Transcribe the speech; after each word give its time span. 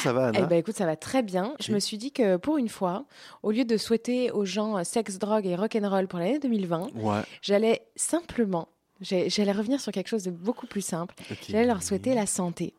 ça 0.00 0.12
va, 0.12 0.28
Anna 0.28 0.40
Eh 0.42 0.46
ben 0.46 0.56
écoute, 0.58 0.76
ça 0.76 0.86
va 0.86 0.96
très 0.96 1.22
bien. 1.22 1.54
Je 1.60 1.72
me 1.72 1.78
suis 1.80 1.98
dit 1.98 2.12
que 2.12 2.36
pour 2.36 2.56
une 2.58 2.68
fois, 2.68 3.04
au 3.42 3.50
lieu 3.50 3.64
de 3.64 3.76
souhaiter 3.76 4.30
aux 4.30 4.44
gens 4.44 4.76
euh, 4.78 4.84
sexe, 4.84 5.18
drogue 5.18 5.46
et 5.46 5.54
rock'n'roll 5.56 6.08
pour 6.08 6.18
l'année 6.18 6.38
2020, 6.38 6.88
Ouais. 6.96 7.20
j'allais 7.42 7.86
simplement, 7.96 8.68
j'allais 9.00 9.52
revenir 9.52 9.80
sur 9.80 9.92
quelque 9.92 10.08
chose 10.08 10.24
de 10.24 10.30
beaucoup 10.30 10.66
plus 10.66 10.80
simple. 10.82 11.14
J'allais 11.48 11.66
leur 11.66 11.82
souhaiter 11.82 12.14
la 12.14 12.26
santé. 12.26 12.74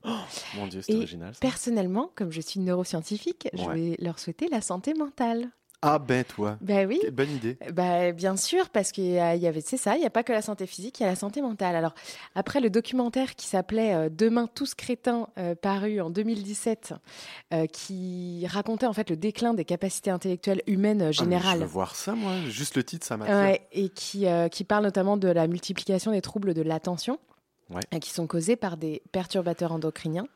Mon 0.55 0.67
Dieu, 0.67 0.81
c'est 0.81 0.95
original. 0.95 1.34
ça. 1.34 1.39
Personnellement, 1.39 2.11
comme 2.16 2.31
je 2.31 2.41
suis 2.41 2.59
neuroscientifique, 2.59 3.47
je 3.53 3.69
vais 3.69 3.95
leur 3.99 4.19
souhaiter 4.19 4.47
la 4.49 4.61
santé 4.61 4.94
mentale. 4.94 5.49
Ah 5.84 5.98
ben 5.98 6.23
toi. 6.23 6.58
Ben 6.62 6.88
oui. 6.88 6.99
Quelle 7.02 7.09
bonne 7.12 7.31
idée. 7.31 7.58
Bah, 7.73 8.12
bien 8.12 8.38
sûr, 8.38 8.70
parce 8.70 8.91
qu'il 8.91 9.05
y, 9.05 9.20
avait, 9.20 9.62
c'est 9.62 9.77
ça, 9.77 9.95
il 9.95 9.99
n'y 9.99 10.05
a 10.05 10.12
pas 10.12 10.22
que 10.22 10.31
la 10.31 10.44
santé 10.44 10.67
physique, 10.67 10.99
il 10.99 11.03
y 11.03 11.05
a 11.08 11.09
la 11.09 11.16
santé 11.16 11.41
mentale. 11.41 11.76
Alors, 11.76 11.95
après 12.35 12.59
le 12.62 12.70
documentaire 12.70 13.35
qui 13.35 13.48
s'appelait 13.48 13.95
euh, 13.95 14.09
Demain 14.12 14.48
tous 14.53 14.75
crétins, 14.75 15.27
euh, 15.39 15.55
paru 15.55 15.99
en 15.99 16.12
2017, 16.12 16.94
euh, 17.53 17.66
qui 17.66 18.45
racontait 18.48 18.86
en 18.86 18.94
fait 18.94 19.09
le 19.09 19.17
déclin 19.17 19.55
des 19.55 19.66
capacités 19.66 20.12
intellectuelles 20.12 20.62
humaines 20.67 21.02
Ah, 21.02 21.05
mais 21.08 21.13
je 21.13 21.20
générales. 21.20 21.59
veux 21.59 21.66
voir 21.66 21.95
ça, 21.95 22.14
moi. 22.14 22.33
Juste 22.48 22.75
le 22.75 22.83
titre, 22.83 23.05
ça. 23.08 23.17
Ouais, 23.17 23.61
et 23.72 23.89
qui, 23.89 24.27
euh, 24.27 24.50
qui 24.50 24.64
parle 24.64 24.83
notamment 24.83 25.17
de 25.17 25.30
la 25.30 25.48
multiplication 25.48 26.11
des 26.11 26.22
troubles 26.22 26.53
de 26.53 26.61
l'attention, 26.61 27.17
Ouais. 27.72 28.00
qui 28.00 28.11
sont 28.11 28.27
causés 28.27 28.55
par 28.58 28.77
des 28.77 29.02
perturbateurs 29.14 29.72
endocriniens. 29.72 30.27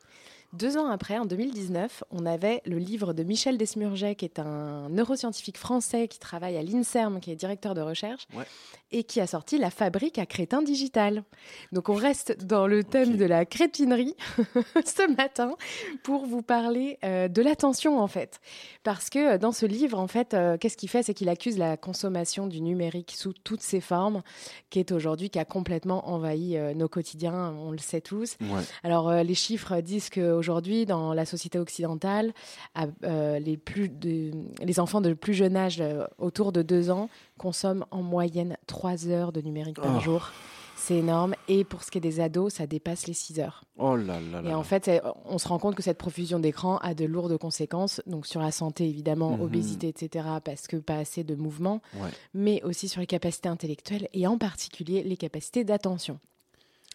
Deux 0.58 0.78
ans 0.78 0.88
après, 0.88 1.18
en 1.18 1.26
2019, 1.26 2.02
on 2.10 2.24
avait 2.24 2.62
le 2.64 2.78
livre 2.78 3.12
de 3.12 3.22
Michel 3.22 3.58
Desmurget, 3.58 4.14
qui 4.14 4.24
est 4.24 4.38
un 4.38 4.88
neuroscientifique 4.88 5.58
français 5.58 6.08
qui 6.08 6.18
travaille 6.18 6.56
à 6.56 6.62
l'INSERM, 6.62 7.20
qui 7.20 7.30
est 7.30 7.36
directeur 7.36 7.74
de 7.74 7.82
recherche, 7.82 8.26
Ouais. 8.34 8.44
et 8.90 9.04
qui 9.04 9.20
a 9.20 9.26
sorti 9.26 9.58
La 9.58 9.68
fabrique 9.70 10.18
à 10.18 10.24
crétin 10.24 10.62
digital. 10.62 11.24
Donc 11.72 11.90
on 11.90 11.94
reste 11.94 12.46
dans 12.46 12.66
le 12.66 12.84
thème 12.84 13.18
de 13.18 13.26
la 13.26 13.44
crétinerie 13.44 14.14
ce 14.84 15.14
matin 15.14 15.56
pour 16.02 16.24
vous 16.24 16.40
parler 16.40 16.98
euh, 17.04 17.28
de 17.28 17.42
l'attention 17.42 18.00
en 18.00 18.06
fait. 18.06 18.40
Parce 18.82 19.10
que 19.10 19.34
euh, 19.34 19.38
dans 19.38 19.52
ce 19.52 19.66
livre, 19.66 19.98
en 19.98 20.06
fait, 20.08 20.32
euh, 20.32 20.56
qu'est-ce 20.56 20.78
qu'il 20.78 20.88
fait? 20.88 21.02
C'est 21.02 21.12
qu'il 21.14 21.28
accuse 21.28 21.58
la 21.58 21.76
consommation 21.76 22.46
du 22.46 22.62
numérique 22.62 23.12
sous 23.14 23.34
toutes 23.34 23.62
ses 23.62 23.82
formes, 23.82 24.22
qui 24.70 24.78
est 24.78 24.90
aujourd'hui, 24.90 25.28
qui 25.28 25.38
a 25.38 25.44
complètement 25.44 26.08
envahi 26.08 26.56
nos 26.74 26.88
quotidiens, 26.88 27.54
on 27.58 27.72
le 27.72 27.78
sait 27.78 28.00
tous. 28.00 28.36
Ouais. 28.40 28.62
Alors, 28.82 29.12
les 29.12 29.34
chiffres 29.34 29.80
disent 29.82 30.08
qu'aujourd'hui, 30.46 30.86
dans 30.86 31.12
la 31.12 31.24
société 31.24 31.58
occidentale, 31.58 32.32
à- 32.74 32.86
euh, 33.04 33.38
les, 33.38 33.56
plus 33.56 33.88
de, 33.88 34.30
les 34.62 34.80
enfants 34.80 35.00
de 35.00 35.12
plus 35.12 35.34
jeune 35.34 35.56
âge, 35.56 35.80
euh, 35.80 36.06
autour 36.18 36.52
de 36.52 36.62
deux 36.62 36.90
ans, 36.90 37.08
consomment 37.38 37.84
en 37.90 38.02
moyenne 38.02 38.56
trois 38.66 39.08
heures 39.08 39.32
de 39.32 39.40
numérique 39.40 39.80
par 39.80 39.96
Oh. 39.96 40.00
jour. 40.00 40.30
C'est 40.78 40.98
énorme. 40.98 41.34
Et 41.48 41.64
pour 41.64 41.82
ce 41.82 41.90
qui 41.90 41.98
est 41.98 42.00
des 42.02 42.20
ados, 42.20 42.52
ça 42.54 42.66
dépasse 42.68 43.06
les 43.08 43.14
6 43.14 43.40
heures. 43.40 43.64
Oh 43.78 43.96
là 43.96 44.20
là 44.20 44.40
là. 44.42 44.50
Et 44.50 44.54
en 44.54 44.62
fait, 44.62 44.88
on 45.24 45.38
se 45.38 45.48
rend 45.48 45.58
compte 45.58 45.74
que 45.74 45.82
cette 45.82 45.98
profusion 45.98 46.38
d'écran 46.38 46.76
a 46.78 46.94
de 46.94 47.04
lourdes 47.06 47.36
conséquences, 47.38 48.00
donc 48.06 48.26
sur 48.26 48.40
la 48.40 48.52
santé 48.52 48.86
évidemment, 48.88 49.32
Mhm. 49.36 49.40
obésité, 49.42 49.88
etc., 49.88 50.26
parce 50.44 50.68
que 50.68 50.76
pas 50.76 50.96
assez 50.98 51.24
de 51.24 51.34
mouvement, 51.34 51.80
Ouais. 51.94 52.10
mais 52.34 52.62
aussi 52.62 52.88
sur 52.88 53.00
les 53.00 53.06
capacités 53.08 53.48
intellectuelles 53.48 54.08
et 54.12 54.26
en 54.28 54.38
particulier 54.38 55.02
les 55.02 55.16
capacités 55.16 55.64
d'attention. 55.64 56.20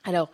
Alors, 0.06 0.30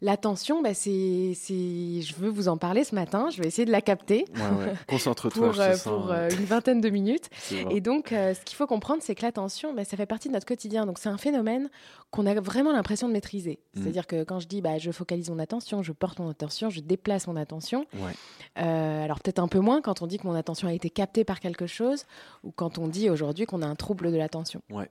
l'attention, 0.00 0.62
bah, 0.62 0.74
c'est, 0.74 0.90
je 1.34 2.14
veux 2.16 2.28
vous 2.28 2.48
en 2.48 2.56
parler 2.56 2.84
ce 2.84 2.94
matin, 2.94 3.28
je 3.30 3.40
vais 3.40 3.48
essayer 3.48 3.64
de 3.64 3.72
la 3.72 3.80
capter 3.80 4.24
Ouais, 4.34 4.66
ouais. 4.66 4.74
Concentre-toi, 4.88 5.50
pour, 5.50 5.60
euh, 5.60 5.76
pour 5.82 6.10
euh, 6.10 6.14
euh, 6.14 6.30
une 6.30 6.44
vingtaine 6.44 6.80
de 6.80 6.88
minutes. 6.90 7.28
Et 7.70 7.80
donc, 7.80 8.12
euh, 8.12 8.34
ce 8.34 8.40
qu'il 8.40 8.56
faut 8.56 8.66
comprendre, 8.66 9.02
c'est 9.02 9.14
que 9.14 9.22
l'attention, 9.22 9.74
bah, 9.74 9.84
ça 9.84 9.96
fait 9.96 10.06
partie 10.06 10.28
de 10.28 10.34
notre 10.34 10.46
quotidien. 10.46 10.86
Donc, 10.86 10.98
c'est 10.98 11.08
un 11.08 11.18
phénomène 11.18 11.70
qu'on 12.10 12.26
a 12.26 12.34
vraiment 12.40 12.72
l'impression 12.72 13.08
de 13.08 13.12
maîtriser. 13.12 13.58
Mhm. 13.74 13.82
C'est-à-dire 13.82 14.06
que 14.06 14.24
quand 14.24 14.40
je 14.40 14.48
dis, 14.48 14.60
bah, 14.60 14.78
je 14.78 14.90
focalise 14.90 15.30
mon 15.30 15.38
attention, 15.38 15.82
je 15.82 15.92
porte 15.92 16.18
mon 16.18 16.30
attention, 16.30 16.70
je 16.70 16.80
déplace 16.80 17.26
mon 17.26 17.36
attention. 17.36 17.86
Ouais. 17.94 18.12
Alors, 18.56 19.20
peut-être 19.20 19.38
un 19.38 19.48
peu 19.48 19.60
moins 19.60 19.80
quand 19.80 20.02
on 20.02 20.06
dit 20.06 20.18
que 20.18 20.26
mon 20.26 20.34
attention 20.34 20.68
a 20.68 20.72
été 20.72 20.90
captée 20.90 21.24
par 21.24 21.40
quelque 21.40 21.66
chose 21.66 22.04
ou 22.44 22.50
quand 22.50 22.78
on 22.78 22.88
dit 22.88 23.10
aujourd'hui 23.10 23.46
qu'on 23.46 23.62
a 23.62 23.66
un 23.66 23.74
trouble 23.74 24.12
de 24.12 24.16
l'attention. 24.16 24.62
Ouais. 24.70 24.88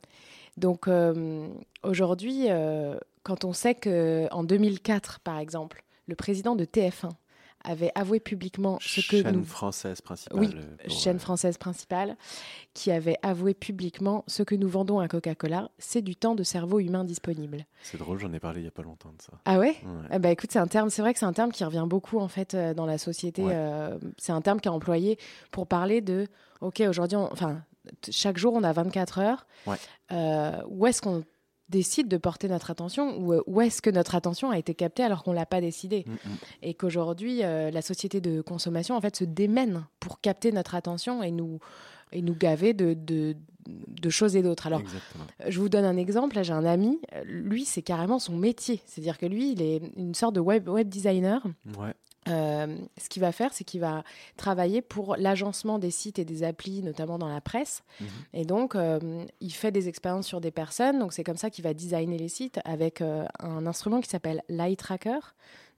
Donc, 0.58 0.88
aujourd'hui, 1.84 2.48
quand 3.26 3.44
on 3.44 3.52
sait 3.54 3.76
que 3.76 4.28
en 4.32 4.44
2004, 4.44 5.20
par 5.20 5.40
exemple, 5.40 5.84
le 6.08 6.16
président 6.16 6.56
de 6.56 6.64
TF1 6.64 7.10
avait 7.68 7.92
avoué 7.96 8.20
publiquement 8.20 8.78
ce 8.80 9.02
que 9.02 9.24
Chaîne 9.24 9.32
nous 9.38 9.44
française 9.44 10.00
principale. 10.00 10.40
Oui, 10.40 10.50
euh, 10.56 10.88
chaîne 10.88 11.16
euh, 11.16 11.20
française 11.20 11.58
principale, 11.58 12.16
qui 12.76 12.92
avait 12.92 13.18
avoué 13.24 13.56
publiquement 13.56 14.24
ce 14.28 14.44
que 14.44 14.54
nous 14.54 14.70
vendons 14.70 15.00
à 15.00 15.08
Coca-Cola, 15.08 15.72
c'est 15.80 16.04
du 16.04 16.16
temps 16.16 16.36
de 16.36 16.44
cerveau 16.44 16.80
humain 16.80 17.04
disponible. 17.04 17.66
C'est 17.82 17.98
drôle, 17.98 18.20
j'en 18.20 18.32
ai 18.34 18.40
parlé 18.40 18.62
il 18.62 18.66
y 18.66 18.68
a 18.68 18.72
pas 18.72 18.84
longtemps 18.84 19.12
de 19.18 19.22
ça. 19.24 19.34
Ah 19.46 19.58
ouais? 19.58 19.76
Ouais. 19.84 20.10
eh 20.14 20.20
ben, 20.20 20.30
écoute, 20.30 20.52
c'est 20.52 20.60
un 20.60 20.68
terme, 20.68 20.92
c'est 20.92 21.02
vrai 21.02 21.14
que 21.14 21.20
c'est 21.20 21.26
un 21.26 21.34
terme 21.34 21.52
qui 21.52 21.64
revient 21.66 21.86
beaucoup 21.88 22.20
en 22.20 22.28
fait 22.28 22.54
euh, 22.54 22.76
dans 22.76 22.86
la 22.86 23.00
société. 23.00 23.42
Ouais. 23.42 23.54
euh, 23.56 23.98
c'est 24.20 24.32
un 24.32 24.42
terme 24.42 24.60
qui 24.62 24.68
est 24.68 24.72
employé 24.72 25.18
pour 25.50 25.66
parler 25.66 26.02
de, 26.02 26.28
ok, 26.62 26.84
aujourd'hui, 26.88 27.18
on- 27.18 27.32
enfin, 27.32 27.64
chaque 28.12 28.38
jour 28.38 28.54
on 28.54 28.62
a 28.62 28.74
24 28.74 29.18
heures. 29.20 29.48
Ouais. 29.66 29.78
Euh, 30.12 30.62
où 30.70 30.86
est-ce 30.86 31.02
qu'on 31.02 31.24
décide 31.70 32.08
de 32.08 32.18
porter 32.18 32.48
notre 32.48 32.70
attention 32.72 33.18
ou 33.18 33.34
euh, 33.34 33.44
où 33.48 33.62
est-ce 33.62 33.82
que 33.82 33.90
notre 33.90 34.16
attention 34.16 34.52
a 34.52 34.58
été 34.58 34.76
captée 34.76 35.04
alors 35.04 35.24
qu'on 35.24 35.34
l'a 35.34 35.46
pas 35.46 35.62
décidé 35.62 36.06
Mm, 36.06 36.12
mm. 36.12 36.38
et 36.64 36.74
qu'aujourd'hui 36.74 37.44
euh, 37.44 37.72
la 37.72 37.82
société 37.82 38.22
de 38.22 38.42
consommation 38.42 38.96
en 38.96 39.02
fait 39.02 39.16
se 39.16 39.24
démène 39.24 39.86
pour 40.00 40.22
capter 40.22 40.52
notre 40.52 40.76
attention 40.76 41.24
et 41.24 41.32
nous 41.32 41.60
et 42.12 42.22
nous 42.22 42.36
gaver 42.36 42.74
de, 42.74 42.94
de, 42.94 43.36
de 43.68 44.10
choses 44.10 44.36
et 44.36 44.42
d'autres. 44.42 44.68
Alors 44.68 44.82
Exactement. 44.82 45.26
je 45.48 45.60
vous 45.60 45.70
donne 45.70 45.86
un 45.86 45.98
exemple. 45.98 46.36
Là, 46.36 46.44
j'ai 46.44 46.54
un 46.54 46.66
ami. 46.66 47.00
Lui, 47.26 47.66
c'est 47.66 47.82
carrément 47.82 48.20
son 48.20 48.36
métier. 48.36 48.82
C'est-à-dire 48.86 49.18
que 49.18 49.26
lui, 49.26 49.52
il 49.52 49.62
est 49.62 49.82
une 49.98 50.16
sorte 50.16 50.36
de 50.36 50.40
web, 50.40 50.68
web 50.70 50.88
designer. 50.90 51.42
Ouais. 51.78 51.94
Euh, 52.28 52.78
ce 52.98 53.08
qu'il 53.08 53.22
va 53.22 53.32
faire, 53.32 53.54
c'est 53.54 53.64
qu'il 53.64 53.82
va 53.82 54.04
travailler 54.36 54.82
pour 54.82 55.16
l'agencement 55.16 55.78
des 55.78 55.92
sites 55.92 56.18
et 56.18 56.26
des 56.26 56.44
applis, 56.44 56.82
notamment 56.82 57.20
dans 57.20 57.28
la 57.28 57.42
presse. 57.42 57.84
Mhm. 58.00 58.08
Et 58.34 58.46
donc, 58.46 58.76
euh, 58.76 59.26
il 59.42 59.54
fait 59.54 59.72
des 59.72 59.88
expériences 59.88 60.28
sur 60.28 60.42
des 60.42 60.52
personnes. 60.52 61.00
Donc, 61.00 61.14
c'est 61.14 61.24
comme 61.24 61.38
ça 61.38 61.50
qu'il 61.50 61.64
va 61.64 61.74
designer 61.74 62.18
les 62.18 62.30
sites 62.30 62.60
avec 62.66 63.02
euh, 63.02 63.26
un 63.40 63.68
instrument 63.68 64.02
qui 64.02 64.10
s'appelle 64.10 64.42
l'eye 64.50 64.76
tracker. 64.76 65.20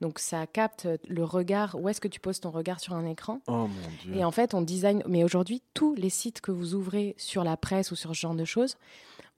Donc, 0.01 0.19
ça 0.19 0.45
capte 0.47 0.87
le 1.07 1.23
regard. 1.23 1.75
Où 1.79 1.89
est-ce 1.89 1.99
que 2.01 2.07
tu 2.07 2.19
poses 2.19 2.39
ton 2.39 2.51
regard 2.51 2.79
sur 2.79 2.93
un 2.93 3.05
écran? 3.05 3.39
Oh 3.47 3.67
mon 3.67 3.67
dieu. 4.03 4.15
et 4.15 4.23
en 4.23 4.31
fait, 4.31 4.53
on 4.53 4.61
design. 4.61 5.01
Mais 5.07 5.23
aujourd'hui, 5.23 5.61
tous 5.73 5.95
les 5.95 6.09
sites 6.09 6.39
que 6.41 6.51
vous 6.51 6.75
ouvrez 6.75 7.15
sur 7.17 7.43
la 7.43 7.57
presse 7.57 7.91
ou 7.91 7.95
sur 7.95 8.11
ce 8.15 8.19
genre 8.19 8.35
de 8.35 8.45
choses 8.45 8.75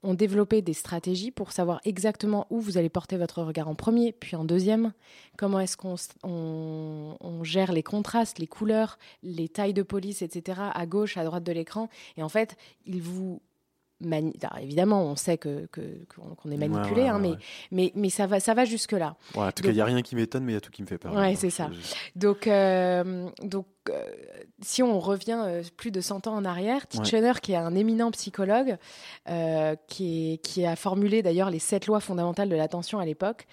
ont 0.01 0.13
développé 0.13 0.61
des 0.61 0.73
stratégies 0.73 1.29
pour 1.29 1.51
savoir 1.51 1.81
exactement 1.83 2.47
où 2.49 2.61
vous 2.61 2.77
allez 2.77 2.87
porter 2.87 3.17
votre 3.17 3.41
regard 3.43 3.67
en 3.67 3.75
premier, 3.75 4.13
puis 4.13 4.37
en 4.37 4.45
deuxième. 4.45 4.93
Comment 5.37 5.59
est-ce 5.59 5.75
qu'on 5.75 5.95
s- 5.95 6.09
on, 6.23 7.17
on 7.19 7.43
gère 7.43 7.73
les 7.73 7.83
contrastes, 7.83 8.39
les 8.39 8.47
couleurs, 8.47 8.97
les 9.23 9.49
tailles 9.49 9.73
de 9.73 9.83
police, 9.83 10.21
etc. 10.21 10.61
à 10.73 10.85
gauche, 10.85 11.17
à 11.17 11.25
droite 11.25 11.43
de 11.43 11.51
l'écran. 11.51 11.89
Et 12.15 12.23
en 12.23 12.29
fait, 12.29 12.55
ils 12.85 13.01
vous 13.01 13.41
mani- 14.01 14.33
Alors, 14.41 14.63
évidemment, 14.63 15.03
on 15.05 15.15
sait 15.15 15.37
que 15.37 15.67
qu'on 15.71 16.51
est 16.51 16.57
manipulé, 16.57 17.01
ouais, 17.03 17.07
hein, 17.09 17.21
ouais, 17.21 17.37
mais, 17.71 17.91
mais 17.91 17.91
mais 17.95 18.09
ça 18.09 18.27
va 18.27 18.39
ça 18.39 18.53
va 18.53 18.65
jusque 18.65 18.93
là. 18.93 19.15
En 19.35 19.51
tout 19.51 19.63
cas, 19.63 19.69
il 19.69 19.75
n'y 19.75 19.81
a 19.81 19.85
rien 19.85 20.01
qui 20.01 20.15
m'étonne, 20.15 20.43
mais 20.43 20.53
il 20.53 20.55
y 20.55 20.57
a 20.57 20.61
tout 20.61 20.71
qui 20.71 20.81
me 20.81 20.87
fait 20.87 20.97
peur. 20.97 21.13
Ouais, 21.13 21.35
c'est 21.35 21.49
ça. 21.49 21.69
Donc, 22.15 22.47
euh, 22.47 23.29
donc 23.43 23.65
si 24.61 24.83
on 24.83 24.99
revient 24.99 25.41
euh, 25.45 25.63
plus 25.77 25.91
de 25.91 26.01
100 26.01 26.27
ans 26.27 26.35
en 26.35 26.45
arrière, 26.45 26.81
Ouais. 26.81 26.87
Titchener, 27.03 27.33
qui 27.41 27.53
est 27.53 27.55
un 27.57 27.75
éminent 27.75 28.11
psychologue, 28.11 28.77
euh, 29.29 29.75
qui, 29.87 30.33
est- 30.33 30.37
qui 30.37 30.65
a 30.65 30.75
formulé 30.75 31.21
d'ailleurs 31.21 31.49
les 31.49 31.59
sept 31.59 31.85
lois 31.87 31.99
fondamentales 31.99 32.49
de 32.49 32.55
l'attention 32.55 32.99
à 32.99 33.05
l'époque, 33.05 33.45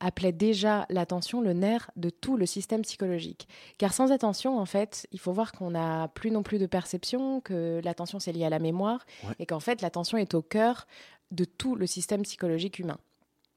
appelait 0.00 0.32
déjà 0.32 0.86
l'attention 0.90 1.40
le 1.40 1.52
nerf 1.52 1.90
de 1.96 2.10
tout 2.10 2.36
le 2.36 2.46
système 2.46 2.82
psychologique. 2.82 3.48
Car 3.78 3.92
sans 3.92 4.12
attention, 4.12 4.58
en 4.58 4.66
fait, 4.66 5.06
il 5.12 5.20
faut 5.20 5.32
voir 5.32 5.52
qu'on 5.52 5.70
n'a 5.70 6.08
plus 6.08 6.30
non 6.30 6.42
plus 6.42 6.58
de 6.58 6.66
perception, 6.66 7.40
que 7.40 7.80
l'attention 7.84 8.18
c'est 8.18 8.32
lié 8.32 8.44
à 8.44 8.50
la 8.50 8.58
mémoire, 8.58 9.04
Ouais. 9.26 9.34
et 9.38 9.46
qu'en 9.46 9.60
fait 9.60 9.82
l'attention 9.82 10.18
est 10.18 10.34
au 10.34 10.42
cœur 10.42 10.86
de 11.30 11.44
tout 11.44 11.74
le 11.74 11.86
système 11.86 12.22
psychologique 12.22 12.78
humain. 12.78 12.98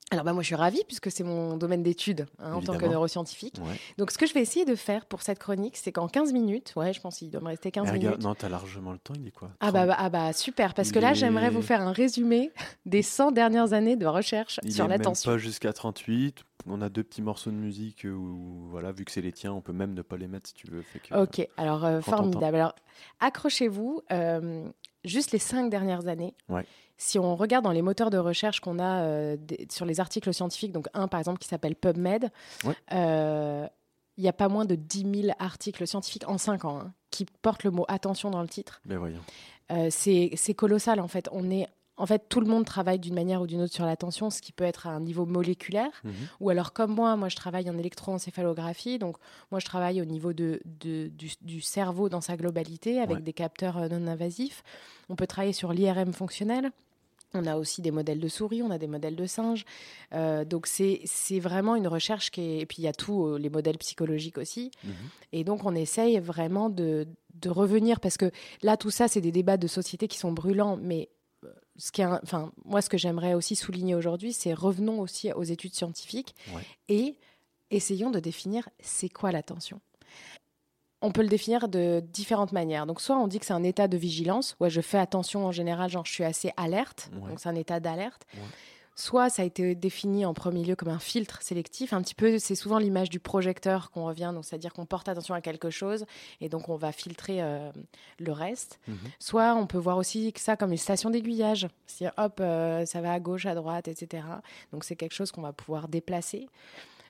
Alors 0.10 0.24
bah 0.24 0.32
moi 0.32 0.42
je 0.42 0.48
suis 0.48 0.56
ravie 0.56 0.84
puisque 0.88 1.12
c'est 1.12 1.24
mon 1.26 1.58
domaine 1.58 1.84
d'étude 1.84 2.28
hein, 2.40 2.54
en 2.54 2.62
tant 2.62 2.78
que 2.78 2.86
neuroscientifique. 2.86 3.56
Ouais. 3.62 3.76
Donc, 3.98 4.12
ce 4.12 4.18
que 4.18 4.26
je 4.26 4.34
vais 4.34 4.42
essayer 4.42 4.64
de 4.64 4.76
faire 4.76 5.06
pour 5.06 5.22
cette 5.22 5.38
chronique, 5.38 5.76
c'est 5.76 5.92
qu'en 5.92 6.08
15 6.08 6.32
minutes, 6.32 6.72
ouais, 6.78 6.94
je 6.94 7.02
pense 7.02 7.18
qu'il 7.18 7.30
doit 7.30 7.42
me 7.42 7.48
rester 7.48 7.72
15 7.72 7.84
Mais 7.86 7.92
regarde, 7.92 8.16
minutes. 8.16 8.24
non, 8.26 8.34
t'as 8.34 8.48
largement 8.48 8.94
le 8.94 9.00
temps, 9.00 9.14
il 9.20 9.28
est 9.28 9.32
quoi? 9.32 9.50
Ah 9.60 9.72
bah, 9.74 9.86
bah, 9.86 9.96
ah 10.00 10.10
bah, 10.10 10.32
super, 10.32 10.74
parce 10.74 10.90
Il 10.90 10.94
que 10.94 11.00
là, 11.00 11.12
est- 11.12 11.16
j'aimerais 11.16 11.50
vous 11.50 11.62
faire 11.62 11.82
un 11.82 11.92
résumé 11.92 12.52
des 12.86 13.02
100 13.02 13.32
dernières 13.32 13.74
années 13.74 13.98
de 13.98 14.06
recherche 14.06 14.62
Il 14.64 14.74
sur 14.74 14.88
l'attention. 14.88 15.32
pas 15.32 15.38
jusqu'à 15.38 15.74
38. 15.74 16.38
On 16.70 16.82
a 16.82 16.88
deux 16.90 17.04
petits 17.04 17.22
morceaux 17.22 17.52
de 17.52 17.56
musique 17.58 18.06
euh, 18.06 18.12
où, 18.14 18.68
voilà, 18.70 18.92
vu 18.94 19.04
que 19.04 19.12
c'est 19.12 19.22
les 19.22 19.32
tiens, 19.34 19.52
on 19.54 19.62
peut 19.62 19.74
même 19.74 19.94
ne 19.94 20.02
pas 20.02 20.16
les 20.18 20.28
mettre 20.28 20.48
si 20.48 20.54
tu 20.54 20.68
veux. 20.68 20.82
Fait 20.84 21.00
que, 21.00 21.16
Ok, 21.22 21.46
alors 21.58 21.84
euh, 21.84 22.00
Prends 22.00 22.12
ton 22.12 22.18
formidable. 22.32 22.56
Alors, 22.58 22.76
accrochez-vous, 23.20 24.02
euh, 24.12 24.66
juste 25.08 25.32
les 25.32 25.40
5 25.40 25.70
dernières 25.70 26.08
années. 26.08 26.34
Ouais. 26.50 26.66
Si 26.98 27.20
on 27.20 27.36
regarde 27.36 27.64
dans 27.64 27.72
les 27.72 27.82
moteurs 27.84 28.10
de 28.10 28.18
recherche 28.18 28.60
qu'on 28.60 28.80
a 28.80 29.02
euh, 29.04 29.38
sur 29.70 29.86
les 29.86 30.00
articles 30.00 30.34
scientifiques, 30.34 30.72
donc 30.72 30.88
un 30.94 31.08
par 31.08 31.20
exemple 31.20 31.40
qui 31.40 31.48
s'appelle 31.48 31.76
PubMed, 31.76 32.32
Ouais. 32.64 32.74
euh, 32.94 33.68
il 34.18 34.24
n'y 34.24 34.30
a 34.30 34.34
pas 34.34 34.48
moins 34.48 34.66
de 34.66 34.74
10 34.76 35.22
000 35.28 35.36
articles 35.38 35.86
scientifiques 35.86 36.28
en 36.28 36.38
5 36.40 36.66
ans 36.66 36.80
hein, 36.80 36.94
qui 37.12 37.26
portent 37.44 37.64
le 37.64 37.72
mot 37.72 37.86
attention 37.88 38.32
dans 38.32 38.42
le 38.42 38.48
titre. 38.48 38.82
Ben 38.86 38.98
voyons. 38.98 39.20
Euh, 39.72 39.90
c'est 39.92 40.32
c'est 40.36 40.54
colossal 40.56 41.00
en 41.00 41.08
fait. 41.08 41.30
On 41.32 41.52
est 41.52 41.68
en 41.98 42.06
fait, 42.06 42.30
tout 42.30 42.40
le 42.40 42.48
monde 42.48 42.64
travaille 42.66 43.00
d'une 43.00 43.16
manière 43.16 43.42
ou 43.42 43.48
d'une 43.48 43.62
autre 43.62 43.74
sur 43.74 43.86
l'attention, 43.86 44.30
ce 44.30 44.42
qui 44.42 44.52
peut 44.52 44.64
être 44.64 44.86
à 44.88 44.92
un 44.92 45.00
niveau 45.00 45.26
moléculaire. 45.26 45.90
Mhm. 46.04 46.14
Ou 46.42 46.50
alors, 46.50 46.72
comme 46.74 46.94
moi, 46.94 47.16
moi, 47.16 47.28
je 47.30 47.36
travaille 47.36 47.70
en 47.70 47.78
électroencéphalographie. 47.78 49.00
Donc, 49.00 49.18
moi, 49.52 49.60
je 49.60 49.66
travaille 49.66 50.02
au 50.02 50.06
niveau 50.06 50.34
de, 50.34 50.60
de- 50.66 51.08
du, 51.08 51.32
du 51.42 51.62
cerveau 51.62 52.10
dans 52.10 52.22
sa 52.22 52.38
globalité 52.38 53.00
avec 53.00 53.18
Ouais. 53.18 53.22
des 53.24 53.34
capteurs 53.34 53.78
euh, 53.78 53.88
non 53.90 54.08
invasifs. 54.08 54.64
On 55.10 55.16
peut 55.16 55.28
travailler 55.28 55.54
sur 55.54 55.74
l'IRM 55.74 56.14
fonctionnel. 56.14 56.72
On 57.34 57.46
a 57.46 57.58
aussi 57.58 57.82
des 57.82 57.92
modèles 57.92 58.20
de 58.22 58.28
souris, 58.30 58.64
on 58.64 58.72
a 58.72 58.78
des 58.78 58.88
modèles 58.88 59.16
de 59.18 59.26
singes. 59.26 59.66
Euh, 60.14 60.46
donc, 60.46 60.66
c'est 60.68 61.02
vraiment 61.40 61.76
une 61.76 61.88
recherche 61.88 62.32
qui 62.32 62.42
est. 62.42 62.60
Et 62.60 62.66
puis, 62.66 62.78
il 62.80 62.86
y 62.86 62.88
a 62.88 62.94
tous 62.94 63.26
euh, 63.28 63.38
les 63.38 63.50
modèles 63.50 63.78
psychologiques 63.78 64.38
aussi. 64.38 64.72
Mhm. 64.84 64.92
Et 65.34 65.44
donc, 65.44 65.66
on 65.66 65.76
essaye 65.76 66.20
vraiment 66.20 66.70
de, 66.70 67.06
de 67.36 67.50
revenir, 67.50 68.00
parce 68.00 68.18
que 68.18 68.32
là, 68.62 68.78
tout 68.78 68.92
ça, 68.92 69.08
c'est 69.10 69.20
des 69.22 69.32
débats 69.34 69.58
de 69.58 69.68
société 69.68 70.08
qui 70.08 70.18
sont 70.18 70.32
brûlants, 70.32 70.78
mais 70.82 71.10
ce 71.78 71.92
qui 71.92 72.02
est 72.02 72.06
enfin, 72.06 72.52
moi, 72.66 72.82
ce 72.82 72.90
que 72.90 72.98
j'aimerais 72.98 73.34
aussi 73.34 73.56
souligner 73.56 73.96
aujourd'hui, 73.96 74.34
c'est 74.34 74.54
revenons 74.54 75.00
aussi 75.00 75.32
aux 75.32 75.44
études 75.44 75.74
scientifiques 75.76 76.36
Ouais. 76.54 76.64
et 76.90 77.18
essayons 77.72 78.10
de 78.12 78.20
définir 78.20 78.68
c'est 78.80 79.10
quoi 79.10 79.32
l'attention. 79.32 79.80
On 81.02 81.12
peut 81.12 81.22
le 81.22 81.28
définir 81.28 81.68
de 81.68 82.00
différentes 82.12 82.54
manières. 82.54 82.88
Donc, 82.88 83.02
soit 83.02 83.18
on 83.18 83.28
dit 83.28 83.40
que 83.40 83.46
c'est 83.46 83.54
un 83.54 83.64
état 83.64 83.88
de 83.88 83.98
vigilance, 83.98 84.56
ouais, 84.60 84.72
je 84.72 84.82
fais 84.82 84.98
attention 84.98 85.46
en 85.46 85.52
général, 85.52 85.92
genre 85.92 86.06
je 86.06 86.12
suis 86.12 86.24
assez 86.24 86.52
alerte, 86.58 87.12
Ouais. 87.14 87.30
donc 87.30 87.40
c'est 87.40 87.50
un 87.50 87.56
état 87.56 87.80
d'alerte. 87.80 88.26
Ouais. 88.34 88.40
Soit 89.00 89.30
ça 89.30 89.44
a 89.44 89.46
été 89.46 89.76
défini 89.76 90.26
en 90.26 90.34
premier 90.34 90.64
lieu 90.64 90.76
comme 90.76 90.90
un 90.90 90.98
filtre 90.98 91.44
sélectif, 91.44 91.94
un 91.94 92.02
petit 92.02 92.16
peu, 92.16 92.40
c'est 92.40 92.56
souvent 92.56 92.80
l'image 92.80 93.12
du 93.12 93.20
projecteur 93.20 93.92
qu'on 93.92 94.06
revient, 94.06 94.32
donc 94.34 94.44
c'est-à-dire 94.44 94.74
qu'on 94.74 94.88
porte 94.88 95.08
attention 95.08 95.36
à 95.36 95.42
quelque 95.42 95.70
chose 95.70 96.08
et 96.42 96.50
donc 96.50 96.68
on 96.68 96.78
va 96.78 96.92
filtrer 96.92 97.44
euh, 97.44 97.70
le 98.18 98.32
reste. 98.32 98.80
Mhm. 98.88 98.98
Soit 99.20 99.54
on 99.54 99.68
peut 99.68 99.78
voir 99.78 99.98
aussi 99.98 100.34
que 100.34 100.40
ça 100.40 100.58
comme 100.58 100.72
une 100.72 100.80
station 100.80 101.12
d'aiguillage, 101.12 101.68
c'est-à-dire 101.86 102.18
hop, 102.18 102.40
euh, 102.40 102.88
ça 102.88 103.00
va 103.02 103.14
à 103.14 103.20
gauche, 103.20 103.46
à 103.46 103.54
droite, 103.54 103.88
etc. 103.88 104.24
Donc 104.74 104.84
c'est 104.84 104.96
quelque 104.96 105.14
chose 105.14 105.32
qu'on 105.32 105.44
va 105.44 105.54
pouvoir 105.54 105.90
déplacer. 105.90 106.50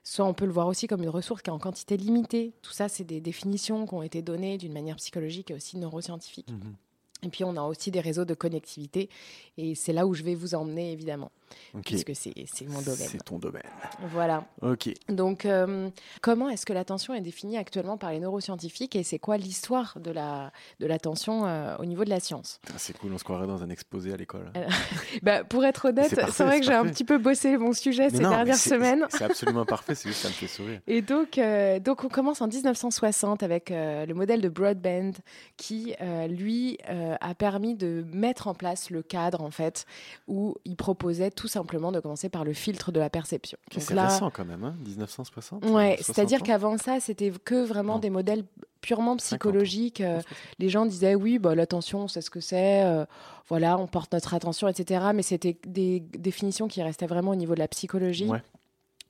Soit 0.04 0.26
on 0.26 0.34
peut 0.34 0.46
le 0.46 0.52
voir 0.52 0.68
aussi 0.68 0.88
comme 0.88 1.04
une 1.04 1.10
ressource 1.10 1.42
qui 1.42 1.50
est 1.50 1.54
en 1.54 1.60
quantité 1.60 1.96
limitée. 1.96 2.52
Tout 2.62 2.74
ça, 2.74 2.90
c'est 2.90 3.06
des 3.06 3.22
définitions 3.22 3.88
qui 3.88 3.94
ont 3.94 4.04
été 4.04 4.22
données 4.22 4.58
d'une 4.58 4.74
manière 4.74 4.98
psychologique 4.98 5.52
et 5.52 5.54
aussi 5.54 5.78
neuroscientifique. 5.78 6.52
Mhm. 6.52 6.76
Et 7.24 7.30
puis 7.30 7.44
on 7.44 7.56
a 7.56 7.64
aussi 7.64 7.92
des 7.92 8.00
réseaux 8.00 8.26
de 8.26 8.34
connectivité 8.34 9.10
et 9.58 9.74
c'est 9.74 9.94
là 9.94 10.06
où 10.06 10.14
je 10.14 10.24
vais 10.24 10.36
vous 10.36 10.54
emmener 10.54 10.92
évidemment, 10.92 11.32
Ok. 11.74 11.84
puisque 11.86 12.16
c'est 12.16 12.68
mon 12.68 12.82
domaine. 12.82 13.08
C'est 13.10 13.24
ton 13.24 13.40
domaine. 13.40 13.64
Voilà. 14.12 14.46
Ok. 14.62 14.90
Donc, 15.10 15.46
euh, 15.46 15.90
comment 16.22 16.50
est-ce 16.50 16.66
que 16.66 16.74
l'attention 16.74 17.14
est 17.14 17.22
définie 17.22 17.58
actuellement 17.58 17.98
par 17.98 18.12
les 18.12 18.20
neuroscientifiques 18.20 18.96
et 18.96 19.04
c'est 19.04 19.20
quoi 19.20 19.38
l'histoire 19.38 19.98
de 20.00 20.12
la 20.12 20.52
de 20.80 20.88
l'attention 20.88 21.46
euh, 21.46 21.76
au 21.80 21.86
niveau 21.86 22.04
de 22.04 22.10
la 22.10 22.20
science? 22.20 22.60
C'est 22.78 22.98
cool, 22.98 23.14
on 23.14 23.18
se 23.18 23.24
croirait 23.24 23.48
dans 23.48 23.64
un 23.64 23.70
exposé 23.70 24.14
à 24.14 24.18
l'école. 24.18 24.52
Euh, 24.56 24.68
bah, 25.24 25.44
Pour 25.44 25.66
être 25.66 25.90
honnête, 25.90 26.10
C'est 26.32 26.44
vrai 26.44 26.60
que 26.60 26.66
j'ai 26.66 26.74
un 26.74 26.86
petit 26.86 27.04
peu 27.04 27.18
bossé 27.18 27.58
mon 27.58 27.74
sujet 27.74 28.10
Mais 28.12 28.18
ces 28.18 28.24
non, 28.24 28.30
dernières 28.30 28.56
semaines. 28.56 29.06
C'est 29.10 29.24
absolument 29.24 29.66
parfait, 29.66 29.96
c'est 29.96 30.10
juste 30.10 30.22
que 30.22 30.28
ça 30.28 30.30
me 30.30 30.34
fait 30.34 30.48
sourire. 30.48 30.82
Et 30.88 31.02
donc, 31.02 31.38
euh, 31.38 31.80
donc, 31.80 32.04
on 32.04 32.10
commence 32.10 32.42
en 32.42 32.48
1960 32.48 33.44
avec 33.44 33.70
le 33.70 34.14
modèle 34.14 34.42
de 34.42 34.50
broadband 34.50 35.12
qui, 35.58 35.96
lui, 36.30 36.78
a 36.88 37.36
permis 37.36 37.76
de 37.76 38.06
mettre 38.12 38.48
en 38.48 38.54
place 38.54 38.90
le 38.90 39.02
cadre, 39.02 39.42
en 39.42 39.52
fait, 39.52 39.86
où 40.28 40.56
il 40.66 40.76
proposait 40.76 41.32
tout 41.38 41.48
simplement 41.48 41.92
de 41.94 42.00
commencer 42.02 42.28
par 42.28 42.44
le 42.44 42.52
filtre 42.54 42.92
de 42.92 43.00
la 43.00 43.10
perception. 43.10 43.58
C'est 43.72 43.94
là, 43.94 44.08
récent 44.10 44.30
quand 44.32 44.44
même, 44.44 44.64
hein 44.66 44.76
1960 44.86 45.64
Ouais, 45.66 45.96
60 45.98 46.04
c'est-à-dire 46.16 46.42
qu'avant 46.44 46.78
ça, 46.78 47.00
c'était 47.00 47.32
que 47.46 47.64
vraiment 47.64 47.94
Non. 47.94 48.00
des 48.00 48.10
modèles 48.10 48.44
purement 48.82 49.16
psychologiques. 49.18 50.02
euh, 50.02 50.20
les 50.60 50.70
gens 50.70 50.86
disaient 50.86 51.16
oui, 51.16 51.40
bah, 51.40 51.56
l'attention, 51.56 52.08
c'est 52.08 52.22
ce 52.22 52.30
que 52.30 52.40
c'est. 52.42 52.84
euh, 52.84 53.06
voilà, 53.48 53.78
on 53.78 53.88
porte 53.88 54.12
notre 54.14 54.34
attention, 54.34 54.68
etc. 54.68 55.06
Mais 55.14 55.22
c'était 55.24 55.58
des 55.66 56.00
définitions 56.02 56.68
qui 56.68 56.82
restaient 56.84 57.08
vraiment 57.08 57.32
au 57.32 57.36
niveau 57.36 57.54
de 57.54 57.60
la 57.60 57.68
psychologie. 57.70 58.28
Ouais. 58.28 58.42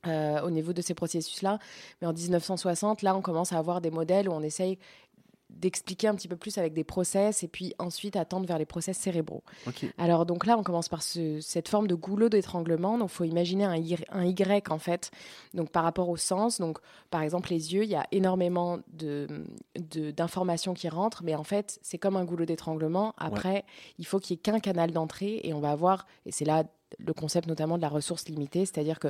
euh, 0.06 0.40
au 0.42 0.50
niveau 0.50 0.72
de 0.72 0.80
ces 0.80 0.94
processus-là. 0.94 1.58
Mais 2.00 2.06
en 2.06 2.12
1960, 2.12 3.02
là, 3.02 3.16
on 3.16 3.20
commence 3.20 3.52
à 3.52 3.58
avoir 3.58 3.80
des 3.80 3.90
modèles 3.90 4.28
où 4.28 4.32
on 4.32 4.42
essaye 4.42 4.78
d'expliquer 5.50 6.08
un 6.08 6.14
petit 6.14 6.28
peu 6.28 6.36
plus 6.36 6.58
avec 6.58 6.74
des 6.74 6.84
process 6.84 7.42
et 7.42 7.48
puis 7.48 7.74
ensuite 7.78 8.16
attendre 8.16 8.46
vers 8.46 8.58
les 8.58 8.66
process 8.66 8.96
cérébraux. 8.98 9.42
Alors 9.98 10.26
donc 10.26 10.46
là, 10.46 10.56
on 10.58 10.62
commence 10.62 10.88
par 10.88 11.02
ce- 11.02 11.40
cette 11.40 11.68
forme 11.68 11.86
de 11.88 11.94
goulot 11.94 12.28
d'étranglement. 12.28 12.98
Donc 12.98 13.08
il 13.10 13.14
faut 13.14 13.24
imaginer 13.24 13.64
un 13.64 13.76
y, 13.76 13.96
un 14.10 14.24
Y 14.24 14.68
en 14.70 14.78
fait. 14.78 15.10
Donc 15.54 15.70
par 15.70 15.84
rapport 15.84 16.08
au 16.10 16.16
sens, 16.16 16.60
donc 16.60 16.78
par 17.10 17.22
exemple 17.22 17.50
les 17.50 17.74
yeux, 17.74 17.84
il 17.84 17.90
y 17.90 17.96
a 17.96 18.06
énormément 18.12 18.78
de 18.92 19.26
de- 19.76 20.10
d'informations 20.10 20.74
qui 20.74 20.88
rentrent, 20.88 21.22
mais 21.24 21.34
en 21.34 21.44
fait 21.44 21.78
c'est 21.82 21.98
comme 21.98 22.16
un 22.16 22.24
goulot 22.24 22.44
d'étranglement. 22.44 23.14
Après, 23.16 23.64
il 23.98 24.06
faut 24.06 24.20
qu'il 24.20 24.34
y 24.36 24.38
ait 24.38 24.42
qu'un 24.42 24.60
canal 24.60 24.90
d'entrée 24.92 25.40
et 25.44 25.54
on 25.54 25.60
va 25.60 25.70
avoir 25.70 26.06
et 26.26 26.30
c'est 26.32 26.44
là 26.44 26.64
le 26.98 27.12
concept 27.12 27.48
notamment 27.48 27.76
de 27.76 27.82
la 27.82 27.88
ressource 27.88 28.28
limitée, 28.28 28.64
c'est-à-dire 28.66 28.98
que 28.98 29.08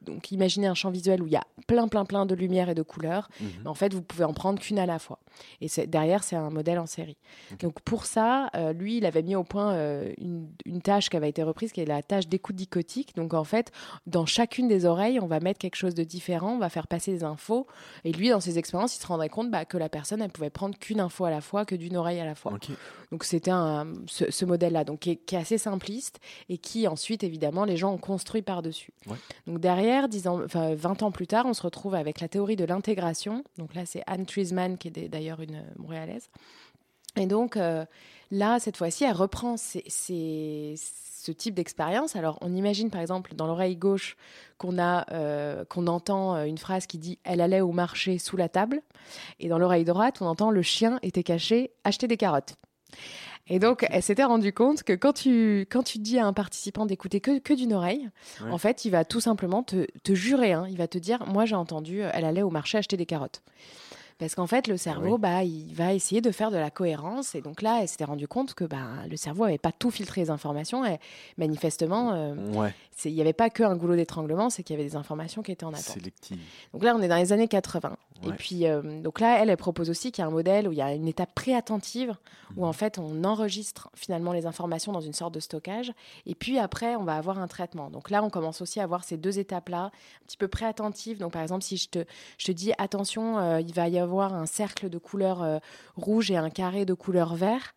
donc 0.00 0.30
imaginez 0.30 0.66
un 0.66 0.74
champ 0.74 0.90
visuel 0.90 1.22
où 1.22 1.26
il 1.26 1.32
y 1.32 1.36
a 1.36 1.44
plein 1.66 1.88
plein 1.88 2.04
plein 2.04 2.26
de 2.26 2.34
lumière 2.34 2.68
et 2.68 2.74
de 2.74 2.82
couleurs. 2.82 3.28
Mhm. 3.40 3.48
Mais 3.62 3.68
en 3.68 3.74
fait, 3.74 3.92
vous 3.92 4.02
pouvez 4.02 4.24
en 4.24 4.32
prendre 4.32 4.60
qu'une 4.60 4.78
à 4.78 4.86
la 4.86 4.98
fois. 4.98 5.18
Et 5.60 5.68
derrière, 5.86 6.24
c'est 6.24 6.36
un 6.36 6.50
modèle 6.50 6.78
en 6.78 6.86
série. 6.86 7.16
Donc 7.60 7.80
pour 7.80 8.06
ça, 8.06 8.50
euh, 8.54 8.72
lui, 8.72 8.98
il 8.98 9.06
avait 9.06 9.22
mis 9.22 9.36
au 9.36 9.44
point 9.44 9.72
euh, 9.74 10.12
une, 10.18 10.48
une 10.64 10.80
tâche 10.80 11.10
qui 11.10 11.16
avait 11.16 11.28
été 11.28 11.42
reprise, 11.42 11.72
qui 11.72 11.80
est 11.80 11.86
la 11.86 12.02
tâche 12.02 12.28
d'écoute 12.28 12.56
dichotique. 12.56 13.14
Donc 13.16 13.34
en 13.34 13.44
fait, 13.44 13.72
dans 14.06 14.26
chacune 14.26 14.68
des 14.68 14.84
oreilles, 14.84 15.20
on 15.20 15.26
va 15.26 15.40
mettre 15.40 15.58
quelque 15.58 15.76
chose 15.76 15.94
de 15.94 16.04
différent, 16.04 16.52
on 16.52 16.58
va 16.58 16.68
faire 16.68 16.86
passer 16.86 17.12
des 17.12 17.24
infos. 17.24 17.66
Et 18.04 18.12
lui, 18.12 18.30
dans 18.30 18.40
ses 18.40 18.58
expériences, 18.58 18.96
il 18.96 19.00
se 19.00 19.06
rendrait 19.06 19.28
compte 19.28 19.50
bah, 19.50 19.64
que 19.64 19.76
la 19.76 19.88
personne, 19.88 20.22
elle 20.22 20.30
pouvait 20.30 20.50
prendre 20.50 20.78
qu'une 20.78 21.00
info 21.00 21.24
à 21.24 21.30
la 21.30 21.40
fois, 21.40 21.64
que 21.64 21.74
d'une 21.74 21.96
oreille 21.96 22.20
à 22.20 22.24
la 22.24 22.34
fois. 22.34 22.52
Donc 23.10 23.24
c'était 23.24 23.52
ce, 24.06 24.30
ce 24.30 24.44
modèle-là, 24.44 24.84
donc 24.84 25.00
qui 25.00 25.10
est, 25.12 25.16
qui 25.16 25.34
est 25.34 25.38
assez 25.38 25.58
simpliste 25.58 26.20
et 26.48 26.58
qui 26.58 26.86
ensuite, 26.86 27.24
évidemment, 27.24 27.64
les 27.64 27.76
gens 27.76 27.92
ont 27.92 27.98
construit 27.98 28.42
par-dessus. 28.42 28.92
Ouais. 29.06 29.16
Donc 29.46 29.60
derrière, 29.60 30.08
10 30.08 30.28
ans, 30.28 30.42
enfin, 30.44 30.74
20 30.74 31.02
ans 31.02 31.10
plus 31.10 31.26
tard, 31.26 31.46
on 31.46 31.54
se 31.54 31.62
retrouve 31.62 31.94
avec 31.94 32.20
la 32.20 32.28
théorie 32.28 32.56
de 32.56 32.64
l'intégration. 32.64 33.44
Donc 33.56 33.74
là, 33.74 33.86
c'est 33.86 34.02
Anne 34.06 34.26
Treisman, 34.26 34.76
qui 34.76 34.88
est 34.88 35.08
d'ailleurs 35.08 35.40
une 35.40 35.62
montréalaise. 35.76 36.28
Et 37.16 37.26
donc 37.26 37.56
euh, 37.56 37.84
là, 38.30 38.58
cette 38.60 38.76
fois-ci, 38.76 39.04
elle 39.04 39.16
reprend 39.16 39.56
ce 39.56 41.32
type 41.32 41.54
d'expérience. 41.54 42.16
Alors 42.16 42.38
on 42.40 42.54
imagine 42.54 42.90
par 42.90 43.00
exemple 43.00 43.34
dans 43.34 43.46
l'oreille 43.46 43.76
gauche 43.76 44.16
qu'on 44.56 44.78
a, 44.78 45.04
euh, 45.12 45.64
qu'on 45.64 45.86
entend 45.86 46.34
euh, 46.34 46.44
une 46.44 46.58
phrase 46.58 46.86
qui 46.86 46.98
dit 46.98 47.18
"Elle 47.24 47.40
allait 47.40 47.60
au 47.60 47.72
marché 47.72 48.18
sous 48.18 48.36
la 48.36 48.48
table", 48.48 48.82
et 49.40 49.48
dans 49.48 49.58
l'oreille 49.58 49.84
droite, 49.84 50.18
on 50.20 50.26
entend 50.26 50.50
"Le 50.50 50.62
chien 50.62 50.98
était 51.02 51.22
caché, 51.24 51.72
acheter 51.84 52.06
des 52.06 52.16
carottes". 52.16 52.54
Et 53.50 53.58
donc, 53.58 53.86
elle 53.88 54.02
s'était 54.02 54.24
rendue 54.24 54.52
compte 54.52 54.82
que 54.82 54.92
quand 54.92 55.14
tu, 55.14 55.66
quand 55.70 55.82
tu 55.82 55.98
dis 55.98 56.18
à 56.18 56.26
un 56.26 56.34
participant 56.34 56.84
d'écouter 56.84 57.20
que, 57.20 57.38
que 57.38 57.54
d'une 57.54 57.72
oreille, 57.72 58.10
Ouais. 58.42 58.50
en 58.50 58.58
fait, 58.58 58.84
il 58.84 58.90
va 58.90 59.04
tout 59.06 59.20
simplement 59.20 59.62
te, 59.62 59.86
te 60.02 60.14
jurer. 60.14 60.52
hein. 60.52 60.66
il 60.68 60.76
va 60.76 60.86
te 60.86 60.98
dire 60.98 61.24
Moi, 61.26 61.46
j'ai 61.46 61.54
entendu, 61.56 62.02
euh, 62.02 62.10
elle 62.12 62.24
allait 62.26 62.42
au 62.42 62.50
marché 62.50 62.76
acheter 62.76 62.96
des 62.98 63.06
carottes. 63.06 63.42
Parce 64.18 64.34
qu'en 64.34 64.48
fait, 64.48 64.66
le 64.66 64.76
cerveau, 64.76 65.12
oui. 65.14 65.20
bah, 65.20 65.44
il 65.44 65.72
va 65.74 65.94
essayer 65.94 66.20
de 66.20 66.32
faire 66.32 66.50
de 66.50 66.56
la 66.56 66.70
cohérence. 66.70 67.36
Et 67.36 67.40
donc 67.40 67.62
là, 67.62 67.78
elle 67.80 67.88
s'était 67.88 68.02
rendue 68.04 68.26
compte 68.26 68.52
que 68.52 68.64
bah, 68.64 68.78
le 69.08 69.16
cerveau 69.16 69.44
n'avait 69.44 69.58
pas 69.58 69.70
tout 69.70 69.92
filtré 69.92 70.20
les 70.22 70.30
informations. 70.30 70.84
Et 70.84 70.98
manifestement, 71.38 72.12
euh, 72.14 72.34
Ouais, 72.52 72.74
il 73.04 73.14
n'y 73.14 73.20
avait 73.20 73.32
pas 73.32 73.48
qu'un 73.48 73.76
goulot 73.76 73.94
d'étranglement, 73.94 74.50
c'est 74.50 74.64
qu'il 74.64 74.74
y 74.76 74.78
avait 74.80 74.88
des 74.88 74.96
informations 74.96 75.40
qui 75.42 75.52
étaient 75.52 75.64
en 75.64 75.68
attente. 75.72 75.84
sélective. 75.84 76.36
Donc 76.72 76.82
là, 76.82 76.96
on 76.96 77.00
est 77.00 77.06
dans 77.08 77.16
les 77.16 77.32
années 77.32 77.46
80. 77.46 77.96
Et 78.24 78.32
puis, 78.32 78.66
euh, 78.66 78.82
donc 79.02 79.20
là, 79.20 79.40
elle, 79.40 79.48
elle 79.50 79.56
propose 79.56 79.90
aussi 79.90 80.10
qu'il 80.10 80.22
y 80.22 80.24
a 80.24 80.28
un 80.28 80.32
modèle 80.32 80.66
où 80.68 80.72
il 80.72 80.78
y 80.78 80.82
a 80.82 80.92
une 80.92 81.06
étape 81.06 81.32
pré-attentive, 81.34 82.16
où 82.56 82.62
Mhm. 82.62 82.68
en 82.68 82.72
fait, 82.72 82.98
on 82.98 83.22
enregistre 83.24 83.90
finalement 83.94 84.32
les 84.32 84.46
informations 84.46 84.90
dans 84.92 85.00
une 85.00 85.12
sorte 85.12 85.34
de 85.34 85.40
stockage. 85.40 85.92
Et 86.26 86.34
puis 86.34 86.58
après, 86.58 86.96
on 86.96 87.04
va 87.04 87.14
avoir 87.16 87.38
un 87.38 87.46
traitement. 87.46 87.90
Donc 87.90 88.10
là, 88.10 88.22
on 88.24 88.30
commence 88.30 88.60
aussi 88.60 88.80
à 88.80 88.82
avoir 88.82 89.04
ces 89.04 89.16
deux 89.16 89.38
étapes-là, 89.38 89.84
un 89.86 90.26
petit 90.26 90.36
peu 90.36 90.48
pré-attentives. 90.48 91.18
Donc 91.18 91.32
par 91.32 91.42
exemple, 91.42 91.62
si 91.62 91.76
je 91.76 91.88
te, 91.88 92.04
je 92.38 92.46
te 92.46 92.52
dis, 92.52 92.72
attention, 92.78 93.38
euh, 93.38 93.60
il 93.60 93.72
va 93.72 93.88
y 93.88 93.98
avoir 93.98 94.34
un 94.34 94.46
cercle 94.46 94.88
de 94.90 94.98
couleur 94.98 95.42
euh, 95.42 95.58
rouge 95.96 96.30
et 96.30 96.36
un 96.36 96.50
carré 96.50 96.84
de 96.84 96.94
couleur 96.94 97.34
vert. 97.36 97.74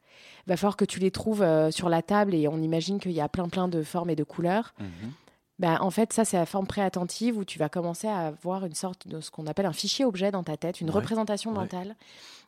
Il 0.47 0.49
va 0.49 0.57
falloir 0.57 0.75
que 0.77 0.85
tu 0.85 0.99
les 0.99 1.11
trouves 1.11 1.45
sur 1.71 1.87
la 1.87 2.01
table 2.01 2.33
et 2.33 2.47
on 2.47 2.57
imagine 2.57 2.99
qu'il 2.99 3.11
y 3.11 3.21
a 3.21 3.29
plein 3.29 3.47
plein 3.47 3.67
de 3.67 3.83
formes 3.83 4.09
et 4.09 4.15
de 4.15 4.23
couleurs. 4.23 4.73
Mhm. 4.79 5.11
Ben, 5.59 5.77
en 5.81 5.91
fait, 5.91 6.11
ça, 6.13 6.25
c'est 6.25 6.37
la 6.37 6.45
forme 6.47 6.65
pré-attentive 6.65 7.37
où 7.37 7.45
tu 7.45 7.59
vas 7.59 7.69
commencer 7.69 8.07
à 8.07 8.27
avoir 8.27 8.65
une 8.65 8.73
sorte 8.73 9.07
de 9.07 9.21
ce 9.21 9.29
qu'on 9.29 9.45
appelle 9.45 9.67
un 9.67 9.73
fichier 9.73 10.05
objet 10.05 10.31
dans 10.31 10.43
ta 10.43 10.57
tête, 10.57 10.81
une 10.81 10.89
Ouais, 10.89 10.95
représentation 10.95 11.51
ouais. 11.51 11.57
mentale. 11.59 11.95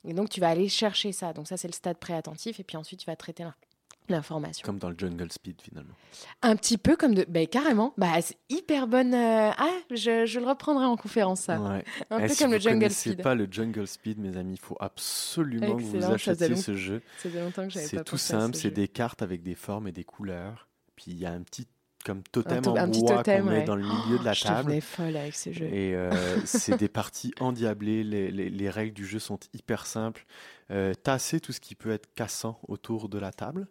Et 0.06 0.14
donc, 0.14 0.30
tu 0.30 0.40
vas 0.40 0.50
aller 0.50 0.68
chercher 0.68 1.12
ça. 1.12 1.32
Donc, 1.34 1.48
ça, 1.48 1.56
c'est 1.58 1.68
le 1.68 1.74
stade 1.74 1.98
pré-attentif. 1.98 2.60
Et 2.60 2.64
puis 2.64 2.76
ensuite, 2.76 3.00
tu 3.02 3.06
vas 3.06 3.16
traiter 3.16 3.44
l'in- 3.44 3.54
l'information. 4.10 4.66
Comme 4.66 4.80
dans 4.80 4.90
le 4.90 4.96
Jungle 4.98 5.32
Speed 5.32 5.62
finalement. 5.62 5.94
Un 6.42 6.56
petit 6.58 6.78
peu 6.78 6.96
comme 6.98 7.14
de. 7.14 7.24
Ben, 7.30 7.48
carrément. 7.48 7.94
Bah, 7.98 8.20
c'est 8.22 8.36
hyper 8.50 8.88
bonne. 8.88 9.14
euh, 9.14 9.52
Ah, 9.58 9.70
je, 9.92 10.26
je 10.26 10.40
le 10.40 10.48
reprendrai 10.48 10.86
en 10.86 10.98
conférence, 10.98 11.42
ça. 11.42 11.60
Ouais. 11.62 11.86
Un 12.10 12.20
Eh, 12.20 12.28
peu 12.28 12.34
si 12.34 12.42
comme 12.44 12.52
le 12.52 12.60
Jungle 12.60 12.90
Speed. 12.92 13.22
pas 13.22 13.36
le 13.36 13.48
Jungle 13.50 13.88
Speed, 13.88 14.18
mes 14.20 14.36
amis, 14.38 14.54
il 14.56 14.60
faut 14.60 14.76
absolument 14.80 15.76
que 15.78 15.82
vous 15.84 16.04
achetiez 16.04 16.56
ce 16.56 16.76
jeu. 16.76 17.02
C'est 17.70 18.04
tout 18.04 18.18
simple, 18.18 18.56
ce 18.56 18.64
c'est 18.64 18.72
des 18.72 18.88
cartes 18.88 19.22
avec 19.22 19.44
des 19.44 19.56
formes 19.56 19.88
et 19.88 19.92
des 19.92 20.04
couleurs. 20.04 20.68
Puis 20.96 21.06
il 21.12 21.18
y 21.20 21.26
a 21.26 21.32
un 21.32 21.42
petit 21.44 21.68
comme 22.06 22.22
totem 22.24 22.62
to- 22.62 22.78
en 22.78 22.88
bois 22.88 23.24
qu'on 23.24 23.44
met 23.44 23.60
ouais. 23.60 23.64
dans 23.64 23.76
le 23.76 23.84
milieu 23.84 24.20
de 24.20 24.24
la 24.26 24.34
Je 24.34 24.44
table. 24.44 24.58
devenais 24.66 24.82
folle 24.82 25.16
avec 25.18 25.36
ce 25.36 25.52
jeu. 25.54 25.66
Et 25.66 25.96
euh, 25.96 26.12
c'est 26.46 26.78
des 26.78 26.90
parties 26.90 27.34
endiablées. 27.40 28.04
Les, 28.04 28.32
les- 28.32 28.50
les 28.50 28.70
règles 28.70 28.94
du 28.94 29.06
jeu 29.06 29.20
sont 29.20 29.40
hyper 29.54 29.86
simples. 29.86 30.26
Euh, 30.72 30.94
tasser 30.94 31.40
tout 31.40 31.52
ce 31.54 31.60
qui 31.60 31.76
peut 31.76 31.92
être 31.92 32.14
cassant 32.16 32.60
autour 32.68 33.10
de 33.10 33.18
la 33.20 33.32
table. 33.32 33.68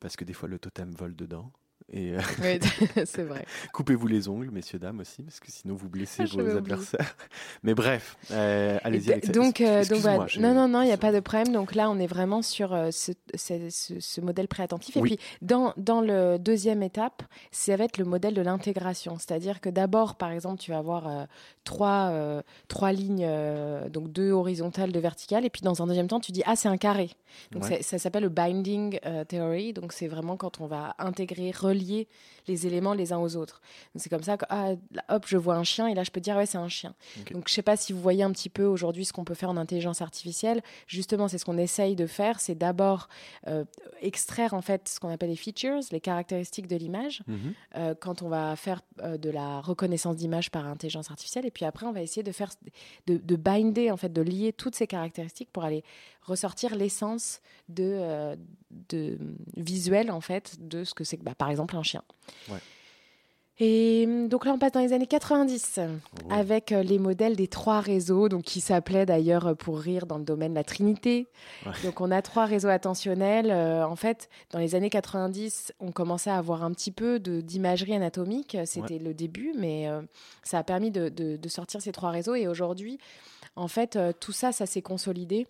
parce 0.00 0.16
que 0.16 0.24
des 0.24 0.32
fois 0.32 0.48
le 0.48 0.58
totem 0.58 0.90
vole 0.92 1.14
dedans. 1.14 1.52
Et 1.92 2.12
euh, 2.12 2.20
oui, 2.42 2.58
c'est 3.04 3.22
vrai. 3.22 3.44
Coupez-vous 3.72 4.06
les 4.08 4.28
ongles, 4.28 4.50
messieurs, 4.50 4.78
dames 4.78 5.00
aussi, 5.00 5.22
parce 5.22 5.38
que 5.38 5.52
sinon 5.52 5.74
vous 5.74 5.88
blessez 5.88 6.24
vos 6.24 6.56
adversaires. 6.56 7.16
Mais 7.62 7.74
bref, 7.74 8.16
euh, 8.32 8.78
allez-y. 8.82 9.20
Donc, 9.30 9.60
euh, 9.60 9.84
donc 9.84 10.04
non, 10.38 10.54
non, 10.54 10.68
non, 10.68 10.82
il 10.82 10.86
n'y 10.86 10.92
a 10.92 10.96
pas 10.96 11.12
de 11.12 11.20
problème. 11.20 11.52
Donc 11.52 11.74
là, 11.74 11.88
on 11.88 11.98
est 11.98 12.08
vraiment 12.08 12.42
sur 12.42 12.70
ce, 12.90 13.12
ce, 13.34 13.70
ce, 14.00 14.20
modèle 14.20 14.48
préattentif. 14.48 14.96
Et 14.96 15.00
puis, 15.00 15.18
dans, 15.42 15.74
dans 15.76 16.00
le 16.00 16.38
deuxième 16.38 16.82
étape, 16.82 17.22
ça 17.52 17.76
va 17.76 17.84
être 17.84 17.98
le 17.98 18.04
modèle 18.04 18.34
de 18.34 18.42
l'intégration. 18.42 19.16
C'est-à-dire 19.18 19.60
que 19.60 19.68
d'abord, 19.68 20.16
par 20.16 20.32
exemple, 20.32 20.60
tu 20.60 20.72
vas 20.72 20.78
avoir 20.78 21.28
trois, 21.62 22.42
trois 22.66 22.92
lignes, 22.92 23.28
donc 23.90 24.10
deux 24.10 24.32
horizontales, 24.32 24.90
deux 24.90 25.00
verticales. 25.00 25.44
Et 25.44 25.50
puis, 25.50 25.62
dans 25.62 25.82
un 25.82 25.86
deuxième 25.86 26.08
temps, 26.08 26.20
tu 26.20 26.32
dis, 26.32 26.42
ah, 26.46 26.56
c'est 26.56 26.68
un 26.68 26.78
carré. 26.78 27.10
Donc, 27.52 27.64
ça 27.80 27.98
s'appelle 27.98 28.24
le 28.24 28.28
binding 28.28 28.98
theory. 29.28 29.72
Donc, 29.72 29.92
c'est 29.92 30.08
vraiment 30.08 30.36
quand 30.36 30.60
on 30.60 30.66
va 30.66 30.96
intégrer, 30.98 31.52
relier 31.76 32.08
les 32.48 32.66
éléments 32.66 32.94
les 32.94 33.12
uns 33.12 33.18
aux 33.18 33.36
autres. 33.36 33.60
C'est 33.96 34.08
comme 34.08 34.22
ça 34.22 34.36
que, 34.36 34.44
ah, 34.48 34.72
hop, 35.08 35.24
je 35.26 35.36
vois 35.36 35.56
un 35.56 35.64
chien 35.64 35.86
et 35.88 35.94
là, 35.94 36.04
je 36.04 36.10
peux 36.10 36.20
dire, 36.20 36.36
ouais, 36.36 36.46
c'est 36.46 36.58
un 36.58 36.68
chien. 36.68 36.94
Donc, 37.32 37.48
je 37.48 37.54
sais 37.54 37.62
pas 37.62 37.76
si 37.76 37.92
vous 37.92 38.00
voyez 38.00 38.22
un 38.22 38.30
petit 38.30 38.48
peu 38.48 38.64
aujourd'hui 38.64 39.04
ce 39.04 39.12
qu'on 39.12 39.24
peut 39.24 39.34
faire 39.34 39.50
en 39.50 39.56
intelligence 39.56 40.02
artificielle. 40.02 40.62
Justement, 40.86 41.28
c'est 41.28 41.38
ce 41.38 41.44
qu'on 41.44 41.58
essaye 41.58 41.96
de 41.96 42.06
faire. 42.06 42.40
C'est 42.40 42.54
d'abord 42.54 43.08
euh, 43.46 43.64
extraire, 44.00 44.54
en 44.54 44.62
fait, 44.62 44.88
ce 44.88 45.00
qu'on 45.00 45.08
appelle 45.08 45.30
les 45.30 45.36
features, 45.36 45.80
les 45.90 46.00
caractéristiques 46.00 46.68
de 46.68 46.76
l'image, 46.76 47.22
mhm. 47.26 47.54
euh, 47.76 47.94
quand 47.98 48.22
on 48.22 48.28
va 48.28 48.54
faire 48.56 48.80
euh, 49.02 49.16
de 49.16 49.30
la 49.30 49.60
reconnaissance 49.60 50.16
d'image 50.16 50.50
par 50.50 50.66
intelligence 50.66 51.10
artificielle. 51.10 51.46
Et 51.46 51.50
puis 51.50 51.64
après, 51.64 51.86
on 51.86 51.92
va 51.92 52.02
essayer 52.02 52.22
de 52.22 52.32
faire, 52.32 52.50
de, 53.06 53.16
de 53.16 53.36
binder, 53.36 53.90
en 53.90 53.96
fait, 53.96 54.12
de 54.12 54.22
lier 54.22 54.52
toutes 54.52 54.74
ces 54.74 54.86
caractéristiques 54.86 55.50
pour 55.52 55.64
aller 55.64 55.82
ressortir 56.26 56.76
l'essence 56.76 57.40
de, 57.68 58.36
de 58.90 59.18
visuel, 59.56 60.10
en 60.10 60.20
fait, 60.20 60.56
de 60.60 60.84
ce 60.84 60.94
que 60.94 61.04
c'est, 61.04 61.16
bah, 61.22 61.34
par 61.34 61.50
exemple, 61.50 61.76
un 61.76 61.82
chien. 61.82 62.02
Et 63.58 64.04
hum, 64.06 64.28
donc 64.28 64.44
là, 64.44 64.52
on 64.52 64.58
passe 64.58 64.72
dans 64.72 64.80
les 64.80 64.92
années 64.92 65.06
90 65.06 65.80
avec 66.28 66.72
euh, 66.72 66.82
les 66.82 66.98
modèles 66.98 67.36
des 67.36 67.48
trois 67.48 67.80
réseaux, 67.80 68.28
donc 68.28 68.42
qui 68.42 68.60
s'appelaient 68.60 69.06
d'ailleurs 69.06 69.46
euh, 69.46 69.54
pour 69.54 69.78
rire 69.78 70.06
dans 70.06 70.18
le 70.18 70.24
domaine 70.24 70.52
la 70.52 70.64
Trinité. 70.64 71.26
Donc 71.82 72.02
on 72.02 72.10
a 72.10 72.20
trois 72.20 72.44
réseaux 72.44 72.68
attentionnels. 72.68 73.50
Euh, 73.50 73.86
en 73.86 73.96
fait, 73.96 74.28
dans 74.50 74.58
les 74.58 74.74
années 74.74 74.90
90, 74.90 75.72
on 75.80 75.90
commençait 75.90 76.30
à 76.30 76.36
avoir 76.36 76.64
un 76.64 76.72
petit 76.72 76.90
peu 76.90 77.18
d'imagerie 77.18 77.94
anatomique. 77.94 78.58
C'était 78.66 78.98
le 78.98 79.14
début, 79.14 79.54
mais 79.56 79.88
ça 80.42 80.58
a 80.58 80.62
permis 80.62 80.90
de, 80.90 81.08
de, 81.08 81.48
sortir 81.48 81.80
ces 81.80 81.92
trois 81.92 82.10
réseaux. 82.10 82.34
Et 82.34 82.46
aujourd'hui, 82.48 82.98
en 83.54 83.68
fait, 83.68 83.98
tout 84.20 84.32
ça, 84.32 84.52
ça 84.52 84.66
s'est 84.66 84.82
consolidé 84.82 85.46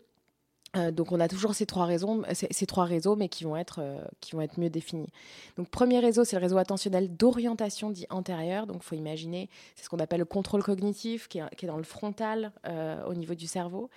euh, 0.77 0.91
donc 0.91 1.13
on 1.13 1.21
a 1.21 1.29
toujours 1.29 1.55
ces 1.55 1.67
trois, 1.67 1.87
raisons, 1.87 2.23
ces, 2.33 2.67
trois 2.67 2.85
réseaux, 2.85 3.17
mais 3.17 3.29
qui 3.29 3.45
vont, 3.45 3.57
être, 3.57 3.81
euh, 3.81 4.01
qui 4.21 4.33
vont 4.33 4.41
être 4.41 4.59
mieux 4.59 4.71
définis. 4.71 5.09
Donc 5.57 5.69
premier 5.69 5.99
réseau, 5.99 6.25
c'est 6.25 6.37
le 6.37 6.43
réseau 6.43 6.59
attentionnel 6.59 7.15
d'orientation 7.15 7.91
dit 7.91 8.07
antérieure. 8.11 8.67
Donc 8.67 8.79
il 8.83 8.85
faut 8.85 8.95
imaginer, 8.95 9.49
c'est 9.75 9.85
ce 9.85 9.89
qu'on 9.89 9.99
appelle 9.99 10.21
le 10.21 10.25
contrôle 10.25 10.63
cognitif, 10.63 11.29
qui 11.29 11.39
est, 11.39 11.67
dans 11.67 11.77
le 11.77 11.85
frontal 11.85 12.53
euh, 12.67 13.05
au 13.07 13.15
niveau 13.15 13.35
du 13.35 13.47
cerveau. 13.47 13.91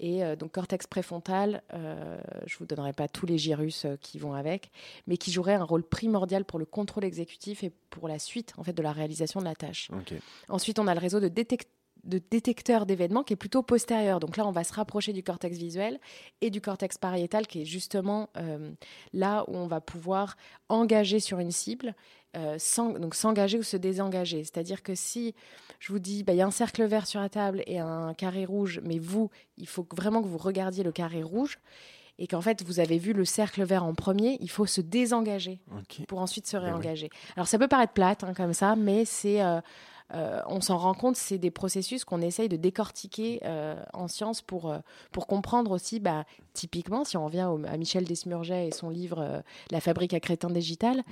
Et 0.00 0.22
donc 0.36 0.50
cortex 0.50 0.88
préfrontal, 0.88 1.62
je 1.72 2.58
vous 2.58 2.66
donnerai 2.66 2.92
pas 2.92 3.06
tous 3.06 3.26
les 3.26 3.38
gyrus 3.38 3.86
qui 4.00 4.18
vont 4.18 4.34
avec, 4.34 4.72
mais 5.06 5.16
qui 5.16 5.30
jouerait 5.30 5.54
un 5.54 5.62
rôle 5.62 5.84
primordial 5.84 6.44
pour 6.44 6.58
le 6.58 6.64
contrôle 6.64 7.04
exécutif 7.04 7.62
et 7.62 7.70
pour 7.90 8.08
la 8.08 8.18
suite 8.18 8.54
en 8.58 8.64
fait 8.64 8.72
de 8.72 8.82
la 8.82 8.90
réalisation 8.90 9.38
de 9.38 9.44
la 9.44 9.54
tâche. 9.54 9.92
Ensuite, 10.48 10.80
on 10.80 10.88
a 10.88 10.94
le 10.94 11.00
réseau 11.00 11.20
de 11.20 11.28
détection 11.28 11.70
de 12.04 12.20
détecteur 12.30 12.86
d'événements 12.86 13.22
qui 13.22 13.32
est 13.32 13.36
plutôt 13.36 13.62
postérieur. 13.62 14.20
Donc 14.20 14.36
là, 14.36 14.46
on 14.46 14.50
va 14.50 14.64
se 14.64 14.72
rapprocher 14.72 15.12
du 15.12 15.22
cortex 15.22 15.56
visuel 15.56 15.98
et 16.40 16.50
du 16.50 16.60
cortex 16.60 16.98
pariétal 16.98 17.46
qui 17.46 17.62
est 17.62 17.64
justement 17.64 18.28
euh, 18.36 18.72
là 19.12 19.44
où 19.48 19.56
on 19.56 19.66
va 19.66 19.80
pouvoir 19.80 20.36
engager 20.68 21.20
sur 21.20 21.38
une 21.38 21.50
cible, 21.50 21.94
euh, 22.36 22.58
donc 22.98 23.14
s'engager 23.14 23.58
ou 23.58 23.62
se 23.62 23.76
désengager. 23.76 24.44
C'est-à-dire 24.44 24.82
que 24.82 24.94
si 24.94 25.34
je 25.80 25.92
vous 25.92 25.98
dis, 25.98 26.22
bah, 26.22 26.32
il 26.32 26.36
y 26.36 26.42
a 26.42 26.46
un 26.46 26.50
cercle 26.50 26.84
vert 26.84 27.06
sur 27.06 27.20
la 27.20 27.28
table 27.28 27.62
et 27.66 27.78
un 27.78 28.14
carré 28.14 28.44
rouge, 28.44 28.80
mais 28.84 28.98
vous, 28.98 29.30
il 29.56 29.68
faut 29.68 29.86
vraiment 29.96 30.22
que 30.22 30.28
vous 30.28 30.38
regardiez 30.38 30.84
le 30.84 30.92
carré 30.92 31.22
rouge 31.22 31.58
et 32.18 32.26
qu'en 32.26 32.40
fait 32.40 32.62
vous 32.62 32.80
avez 32.80 32.98
vu 32.98 33.12
le 33.12 33.24
cercle 33.24 33.64
vert 33.64 33.84
en 33.84 33.94
premier, 33.94 34.38
il 34.40 34.50
faut 34.50 34.66
se 34.66 34.80
désengager 34.80 35.58
pour 36.06 36.20
ensuite 36.20 36.46
se 36.46 36.56
ben 36.56 36.64
réengager. 36.64 37.10
Alors 37.36 37.48
ça 37.48 37.58
peut 37.58 37.68
paraître 37.68 37.92
plate 37.92 38.24
hein, 38.24 38.34
comme 38.34 38.52
ça, 38.52 38.76
mais 38.76 39.04
c'est 39.04 39.42
euh, 39.42 39.60
euh, 40.14 40.40
on 40.46 40.60
s'en 40.60 40.76
rend 40.76 40.94
compte, 40.94 41.16
c'est 41.16 41.38
des 41.38 41.50
processus 41.50 42.04
qu'on 42.04 42.20
essaye 42.20 42.48
de 42.48 42.56
décortiquer 42.56 43.40
euh, 43.44 43.74
en 43.92 44.08
science 44.08 44.42
pour, 44.42 44.70
euh, 44.70 44.78
pour 45.12 45.26
comprendre 45.26 45.72
aussi, 45.72 45.98
bah, 45.98 46.24
typiquement, 46.52 47.04
si 47.04 47.16
on 47.16 47.24
revient 47.26 47.48
à 47.66 47.76
Michel 47.76 48.04
Desmurget 48.04 48.68
et 48.68 48.70
son 48.70 48.90
livre 48.90 49.42
La 49.70 49.80
fabrique 49.80 50.14
à 50.14 50.20
crétin 50.20 50.50
digital, 50.50 51.02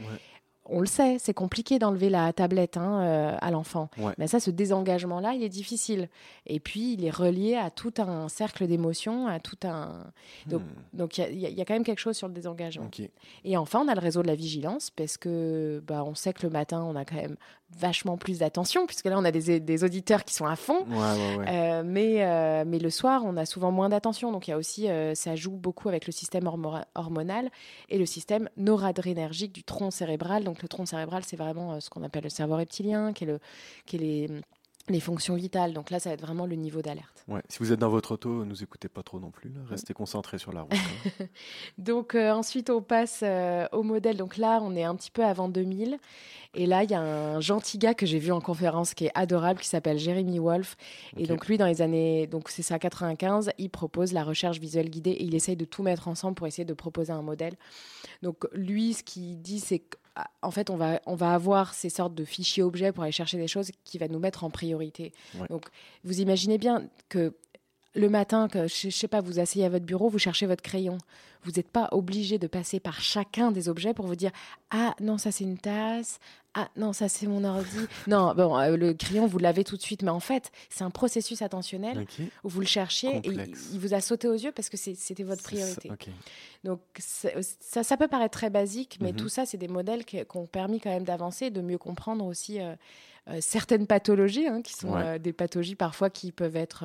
on 0.65 0.79
le 0.79 0.87
sait, 0.87 1.19
c'est 1.19 1.35
compliqué 1.35 1.81
d'enlever 1.81 2.09
la 2.09 2.33
tablette 2.33 2.77
hein, 2.77 3.37
à 3.41 3.51
l'enfant. 3.51 3.91
Mais 4.19 4.29
ça, 4.29 4.39
ce 4.39 4.51
désengagement-là, 4.51 5.35
il 5.35 5.43
est 5.43 5.49
difficile. 5.49 6.09
Et 6.47 6.61
puis, 6.61 6.93
il 6.93 7.05
est 7.05 7.11
relié 7.11 7.57
à 7.57 7.71
tout 7.71 7.93
un 7.99 8.29
cercle 8.29 8.69
d'émotions, 8.69 9.27
à 9.27 9.41
tout 9.41 9.59
un. 9.65 10.13
Donc, 10.93 11.19
il 11.19 11.39
y, 11.39 11.61
a 11.61 11.65
quand 11.65 11.75
même 11.75 11.85
quelque 11.85 11.99
chose 11.99 12.17
sur 12.17 12.29
le 12.29 12.35
désengagement. 12.35 12.89
Et 13.45 13.57
enfin, 13.57 13.83
on 13.85 13.89
a 13.89 13.95
le 13.95 14.01
réseau 14.01 14.23
de 14.23 14.29
la 14.29 14.37
vigilance, 14.37 14.91
parce 14.91 15.17
que 15.17 15.83
bah, 15.85 16.05
on 16.05 16.15
sait 16.15 16.33
que 16.33 16.47
le 16.47 16.51
matin, 16.51 16.85
on 16.85 16.95
a 16.95 17.05
quand 17.05 17.17
même 17.17 17.37
vachement 17.79 18.17
plus 18.17 18.39
d'attention, 18.39 18.87
puisque 18.87 19.07
là, 19.07 19.19
on 19.19 19.25
a 19.25 19.31
des, 19.33 19.85
auditeurs 19.85 20.25
qui 20.25 20.35
sont 20.35 20.47
à 20.47 20.57
fond. 20.57 20.87
Euh, 20.91 21.83
mais, 21.85 22.25
euh, 22.25 22.65
mais 22.67 22.79
le 22.79 22.91
soir, 22.91 23.23
on 23.25 23.37
a 23.37 23.47
souvent 23.47 23.71
moins 23.73 23.89
d'attention. 23.89 24.33
Donc, 24.33 24.49
il 24.49 24.53
y 24.53 24.55
a 24.55 24.57
aussi, 24.57 24.89
ça 25.15 25.37
joue 25.37 25.53
beaucoup 25.53 25.89
avec 25.89 26.07
le 26.07 26.13
système 26.13 26.47
hormonal 26.95 27.51
et 27.89 27.99
le 27.99 28.07
système 28.07 28.49
noradrénergique 28.57 29.53
du 29.53 29.65
tronc 29.65 29.91
cérébral. 29.91 30.45
Donc 30.45 30.63
le 30.63 30.69
tronc 30.69 30.87
cérébral, 30.87 31.23
c'est 31.25 31.37
vraiment 31.37 31.73
euh, 31.73 31.81
ce 31.81 31.91
qu'on 31.91 32.03
appelle 32.03 32.25
le 32.25 32.31
cerveau 32.31 32.57
reptilien, 32.57 33.13
qui 33.13 33.25
est, 33.25 33.27
le, 33.27 33.39
qui 33.87 33.97
est 33.97 33.99
les, 33.99 34.29
les 34.89 35.01
fonctions 35.01 35.35
vitales. 35.35 35.73
Donc 35.73 35.91
là, 35.91 36.01
ça 36.01 36.11
va 36.11 36.15
être 36.15 36.23
vraiment 36.23 36.47
le 36.47 36.57
niveau 36.57 36.83
d'alerte. 36.83 37.25
Ouais. 37.29 37.43
Si 37.49 37.59
vous 37.61 37.73
êtes 37.73 37.79
dans 37.79 37.89
votre 37.89 38.13
auto, 38.13 38.41
ne 38.41 38.45
nous 38.45 38.63
écoutez 38.63 38.89
pas 38.89 39.03
trop 39.03 39.21
non 39.21 39.31
plus. 39.31 39.53
Restez 39.69 39.95
concentrés 39.95 40.39
sur 40.39 40.53
la 40.53 40.63
route. 40.63 40.73
Hein. 40.73 41.25
Donc 41.79 42.15
euh, 42.15 42.33
ensuite, 42.33 42.71
on 42.71 42.83
passe 42.83 43.21
euh, 43.23 43.67
au 43.73 43.83
modèle. 43.83 44.17
Donc 44.17 44.37
là, 44.37 44.61
on 44.63 44.75
est 44.75 44.85
un 44.85 44.95
petit 44.97 45.11
peu 45.11 45.25
avant 45.25 45.49
2000. 45.49 45.99
Et 46.55 46.67
là, 46.67 46.83
il 46.83 46.91
y 46.91 46.95
a 46.95 47.01
un 47.01 47.41
gentil 47.41 47.79
gars 47.79 47.95
que 47.95 48.05
j'ai 48.05 48.19
vu 48.19 48.31
en 48.33 48.41
conférence 48.41 48.93
qui 48.93 49.07
est 49.07 49.13
adorable, 49.15 49.61
qui 49.61 49.69
s'appelle 49.69 49.99
Jeremy 49.99 50.39
Wolf. 50.39 50.77
Et 51.17 51.27
donc 51.27 51.47
lui, 51.47 51.57
dans 51.57 51.67
les 51.67 51.81
années, 51.81 52.27
donc 52.27 52.51
c'est 52.51 52.63
ça, 52.63 52.79
95, 52.79 53.51
il 53.57 53.71
propose 53.71 54.13
la 54.13 54.23
recherche 54.23 54.59
visuelle 54.59 54.91
guidée 54.91 55.13
et 55.13 55.25
il 55.25 55.35
essaye 55.35 55.57
de 55.57 55.65
tout 55.65 55.83
mettre 55.83 56.09
ensemble 56.09 56.35
pour 56.35 56.47
essayer 56.47 56.67
de 56.67 56.75
proposer 56.75 57.13
un 57.13 57.23
modèle. 57.23 57.55
Donc 58.23 58.47
lui, 58.53 58.93
ce 58.93 59.03
qu'il 59.03 59.41
dit, 59.41 59.61
c'est 59.61 59.79
que 59.79 59.97
en 60.43 60.51
fait, 60.51 60.71
on 60.71 60.77
va, 60.77 61.01
on 61.07 61.15
va 61.15 61.33
avoir 61.33 61.75
ces 61.75 61.89
sortes 61.89 62.15
de 62.15 62.25
fichiers 62.25 62.63
objets 62.63 62.93
pour 62.93 63.03
aller 63.03 63.13
chercher 63.13 63.39
des 63.39 63.49
choses 63.49 63.71
qui 63.85 63.99
va 63.99 64.09
nous 64.09 64.19
mettre 64.19 64.45
en 64.45 64.51
priorité. 64.51 65.13
Donc, 65.49 65.67
vous 66.05 66.21
imaginez 66.21 66.59
bien 66.59 66.89
que 67.09 67.35
le 67.95 68.09
matin, 68.09 68.49
que 68.49 68.67
je, 68.69 68.87
ne 68.87 68.93
sais 68.93 69.09
pas, 69.09 69.21
vous 69.21 69.39
asseyez 69.39 69.65
à 69.65 69.69
votre 69.69 69.85
bureau, 69.85 70.09
vous 70.09 70.19
cherchez 70.19 70.47
votre 70.47 70.63
crayon. 70.63 70.99
Vous 71.45 71.51
n'êtes 71.57 71.69
pas 71.69 71.89
obligé 71.93 72.39
de 72.39 72.47
passer 72.47 72.79
par 72.79 73.01
chacun 73.01 73.51
des 73.51 73.69
objets 73.69 73.95
pour 73.95 74.07
vous 74.07 74.15
dire 74.15 74.31
ah 74.71 74.95
non 75.01 75.19
ça 75.19 75.33
c'est 75.33 75.43
une 75.43 75.59
tasse, 75.59 76.21
ah 76.55 76.69
non 76.77 76.93
ça 76.93 77.09
c'est 77.09 77.27
mon 77.27 77.43
ordi. 77.43 77.79
non 78.07 78.33
bon 78.35 78.57
euh, 78.57 78.77
le 78.77 78.95
crayon 78.95 79.27
vous 79.27 79.39
l'avez 79.39 79.65
tout 79.65 79.77
de 79.77 79.83
suite, 79.83 80.03
mais 80.03 80.11
en 80.11 80.21
fait 80.21 80.53
c'est 80.71 80.85
un 80.85 80.91
processus 80.91 81.43
attentionnel 81.43 82.07
où 82.45 82.49
vous 82.49 82.61
le 82.61 82.67
cherchiez 82.67 83.17
et 83.25 83.29
il, 83.73 83.81
vous 83.81 83.93
a 83.93 84.01
sauté 84.01 84.29
aux 84.29 84.35
yeux 84.35 84.53
parce 84.53 84.69
que 84.69 84.77
c'était 84.77 85.25
votre 85.25 85.43
priorité. 85.43 85.91
Donc 86.63 86.81
ça, 86.99 87.83
ça 87.83 87.97
peut 87.97 88.09
paraître 88.09 88.39
très 88.39 88.51
basique, 88.51 88.99
mais 89.01 89.11
mhm. 89.11 89.17
tout 89.17 89.29
ça 89.29 89.45
c'est 89.45 89.59
des 89.59 89.69
modèles 89.69 90.05
qui, 90.05 90.19
ont 90.35 90.47
permis 90.47 90.79
quand 90.81 90.91
même 90.91 91.05
d'avancer, 91.05 91.51
de 91.51 91.61
mieux 91.61 91.79
comprendre 91.79 92.25
aussi 92.25 92.61
euh, 92.61 92.77
euh, 93.29 93.39
certaines 93.41 93.89
pathologies 93.89 94.47
hein, 94.47 94.63
qui 94.63 94.75
sont 94.75 94.95
des 95.19 95.33
pathologies 95.33 95.75
parfois 95.75 96.09
qui 96.09 96.31
peuvent 96.31 96.57
être 96.57 96.85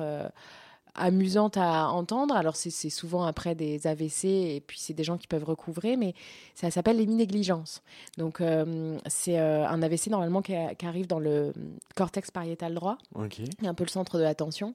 amusante 0.94 1.56
à 1.56 1.88
entendre. 1.88 2.34
Alors, 2.36 2.56
c'est 2.56 2.90
souvent 2.90 3.24
après 3.24 3.54
des 3.54 3.86
AVC 3.86 4.24
et 4.24 4.62
puis 4.66 4.78
c'est 4.80 4.94
des 4.94 5.04
gens 5.04 5.16
qui 5.16 5.26
peuvent 5.26 5.44
recouvrer, 5.44 5.96
mais 5.96 6.14
ça 6.54 6.70
s'appelle 6.70 6.98
l'héminégligence. 6.98 7.82
Donc, 8.16 8.40
euh, 8.40 8.98
c'est 9.06 9.38
euh, 9.38 9.66
un 9.66 9.82
AVC 9.82 10.08
normalement 10.08 10.42
qui, 10.42 10.54
arrive 10.54 11.06
dans 11.06 11.18
le 11.18 11.52
cortex 11.94 12.30
pariétal 12.30 12.74
droit, 12.74 12.98
qui 13.30 13.42
est 13.42 13.66
un 13.66 13.74
peu 13.74 13.84
le 13.84 13.90
centre 13.90 14.18
de 14.18 14.22
l'attention. 14.22 14.74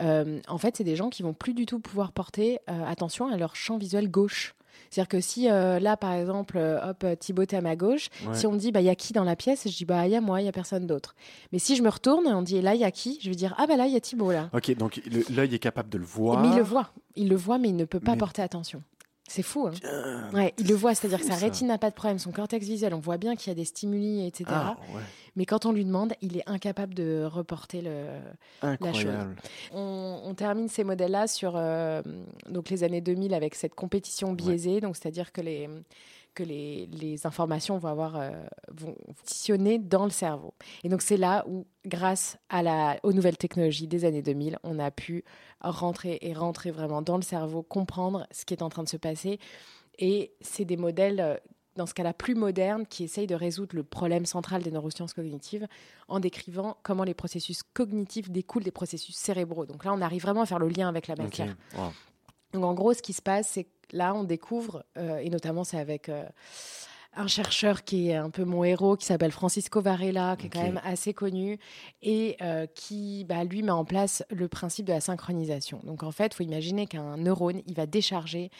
Euh, 0.00 0.40
en 0.48 0.58
fait, 0.58 0.76
c'est 0.76 0.84
des 0.84 0.96
gens 0.96 1.10
qui 1.10 1.22
vont 1.22 1.34
plus 1.34 1.54
du 1.54 1.66
tout 1.66 1.78
pouvoir 1.78 2.12
porter 2.12 2.58
attention 2.66 3.28
à 3.28 3.36
leur 3.36 3.56
champ 3.56 3.78
visuel 3.78 4.10
gauche. 4.10 4.54
C'est-à-dire 4.90 5.08
que 5.08 5.20
si 5.20 5.50
euh, 5.50 5.78
là, 5.78 5.96
par 5.96 6.12
exemple, 6.12 6.56
euh, 6.56 6.90
hop, 6.90 7.04
euh, 7.04 7.16
Thibaut 7.16 7.42
est 7.42 7.54
à 7.54 7.60
ma 7.60 7.76
gauche, 7.76 8.08
si 8.32 8.46
on 8.46 8.52
me 8.52 8.58
dit, 8.58 8.72
bah, 8.72 8.80
il 8.80 8.86
y 8.86 8.90
a 8.90 8.94
qui 8.94 9.12
dans 9.12 9.24
la 9.24 9.36
pièce 9.36 9.68
Je 9.68 9.76
dis, 9.76 9.84
bah, 9.84 10.06
il 10.06 10.12
y 10.12 10.16
a 10.16 10.20
moi, 10.20 10.40
il 10.40 10.44
y 10.44 10.48
a 10.48 10.52
personne 10.52 10.86
d'autre. 10.86 11.14
Mais 11.52 11.58
si 11.58 11.76
je 11.76 11.82
me 11.82 11.88
retourne 11.88 12.26
et 12.26 12.32
on 12.32 12.42
dit, 12.42 12.60
là, 12.60 12.74
il 12.74 12.80
y 12.80 12.84
a 12.84 12.90
qui 12.90 13.18
Je 13.22 13.28
vais 13.28 13.36
dire, 13.36 13.54
ah, 13.58 13.66
bah 13.66 13.76
là, 13.76 13.86
il 13.86 13.92
y 13.92 13.96
a 13.96 14.00
Thibaut, 14.00 14.32
là. 14.32 14.50
Ok, 14.52 14.74
donc 14.76 15.00
l'œil 15.30 15.54
est 15.54 15.58
capable 15.58 15.88
de 15.88 15.98
le 15.98 16.04
voir. 16.04 16.40
Mais 16.40 16.48
il 16.48 16.56
le 16.56 16.62
voit. 16.62 16.90
Il 17.16 17.28
le 17.28 17.36
voit, 17.36 17.58
mais 17.58 17.68
il 17.68 17.76
ne 17.76 17.84
peut 17.84 18.00
pas 18.00 18.16
porter 18.16 18.42
attention. 18.42 18.82
C'est 19.26 19.42
fou, 19.42 19.66
hein. 19.66 20.30
Ouais, 20.34 20.52
Il 20.58 20.68
le 20.68 20.74
voit, 20.74 20.94
c'est-à-dire 20.94 21.18
que 21.18 21.26
sa 21.26 21.36
rétine 21.36 21.68
n'a 21.68 21.78
pas 21.78 21.88
de 21.88 21.94
problème, 21.94 22.18
son 22.18 22.30
cortex 22.30 22.66
visuel, 22.66 22.92
on 22.92 23.00
voit 23.00 23.16
bien 23.16 23.36
qu'il 23.36 23.48
y 23.48 23.52
a 23.52 23.54
des 23.54 23.64
stimuli, 23.64 24.26
etc. 24.26 24.44
Ah, 24.48 24.76
Mais 25.34 25.46
quand 25.46 25.64
on 25.64 25.72
lui 25.72 25.84
demande, 25.84 26.12
il 26.20 26.36
est 26.36 26.48
incapable 26.48 26.94
de 26.94 27.24
reporter 27.24 27.80
le, 27.80 28.06
la 28.62 28.92
chose. 28.92 29.06
On, 29.72 30.34
termine 30.36 30.68
ces 30.68 30.84
modèles-là 30.84 31.26
sur 31.26 31.52
donc 32.48 32.68
les 32.68 32.84
années 32.84 33.00
2000 33.00 33.32
avec 33.34 33.54
cette 33.54 33.74
compétition 33.74 34.32
biaisée, 34.34 34.80
donc 34.80 34.96
c'est-à-dire 34.96 35.32
que 35.32 35.40
les 35.40 35.68
que 36.34 36.42
les, 36.42 37.26
informations 37.26 37.78
vont 37.78 37.88
avoir 37.88 38.16
euh, 38.16 38.30
vont 38.70 38.96
fonctionner 39.14 39.78
dans 39.78 40.04
le 40.04 40.10
cerveau. 40.10 40.54
Et 40.82 40.88
donc 40.88 41.00
c'est 41.00 41.16
là 41.16 41.44
où, 41.48 41.66
grâce 41.86 42.36
aux 43.02 43.12
nouvelles 43.12 43.36
technologies 43.36 43.86
des 43.86 44.04
années 44.04 44.22
2000, 44.22 44.58
on 44.62 44.78
a 44.78 44.90
pu 44.90 45.24
rentrer 45.60 46.18
et 46.20 46.34
rentrer 46.34 46.70
vraiment 46.70 47.02
dans 47.02 47.16
le 47.16 47.22
cerveau, 47.22 47.62
comprendre 47.62 48.26
ce 48.30 48.44
qui 48.44 48.54
est 48.54 48.62
en 48.62 48.68
train 48.68 48.82
de 48.82 48.88
se 48.88 48.96
passer. 48.96 49.38
Et 49.98 50.32
c'est 50.40 50.64
des 50.64 50.76
modèles 50.76 51.20
euh, 51.20 51.36
dans 51.76 51.86
ce 51.86 51.94
cas-là 51.94 52.12
plus 52.12 52.34
modernes, 52.34 52.86
qui 52.86 53.04
essayent 53.04 53.26
de 53.26 53.34
résoudre 53.34 53.74
le 53.74 53.82
problème 53.82 54.26
central 54.26 54.62
des 54.62 54.70
neurosciences 54.70 55.12
cognitives 55.12 55.66
en 56.06 56.20
décrivant 56.20 56.76
comment 56.84 57.02
les 57.02 57.14
processus 57.14 57.62
cognitifs 57.62 58.30
découlent 58.30 58.62
des 58.62 58.70
processus 58.70 59.16
cérébraux. 59.16 59.66
Donc 59.66 59.84
là, 59.84 59.92
on 59.92 60.00
arrive 60.00 60.22
vraiment 60.22 60.42
à 60.42 60.46
faire 60.46 60.60
le 60.60 60.68
lien 60.68 60.88
avec 60.88 61.08
la 61.08 61.16
matière. 61.16 61.56
Donc 62.54 62.64
en 62.64 62.72
gros, 62.74 62.94
ce 62.94 63.02
qui 63.02 63.12
se 63.12 63.22
passe, 63.22 63.48
c'est 63.52 63.64
que 63.64 63.68
là, 63.92 64.14
on 64.14 64.24
découvre, 64.24 64.84
euh, 64.96 65.18
et 65.18 65.28
notamment 65.28 65.64
c'est 65.64 65.78
avec 65.78 66.08
euh, 66.08 66.24
un 67.16 67.28
chercheur 67.28 67.84
qui 67.84 68.08
est 68.10 68.16
un 68.16 68.28
peu 68.30 68.42
mon 68.44 68.64
héros, 68.64 68.96
qui 68.96 69.06
s'appelle 69.06 69.30
Francisco 69.30 69.80
Varela, 69.80 70.34
qui 70.36 70.46
est 70.46 70.50
quand 70.50 70.62
même 70.64 70.80
assez 70.82 71.14
connu, 71.14 71.60
et 72.02 72.36
euh, 72.42 72.66
qui, 72.74 73.24
bah, 73.28 73.44
lui, 73.44 73.62
met 73.62 73.70
en 73.70 73.84
place 73.84 74.24
le 74.30 74.48
principe 74.48 74.86
de 74.86 74.92
la 74.92 75.00
synchronisation. 75.00 75.78
Donc 75.84 76.02
en 76.02 76.10
fait, 76.10 76.32
il 76.32 76.34
faut 76.34 76.42
imaginer 76.42 76.86
qu'un 76.88 77.16
neurone, 77.16 77.60
il 77.68 77.74
va 77.74 77.86
décharger 77.86 78.50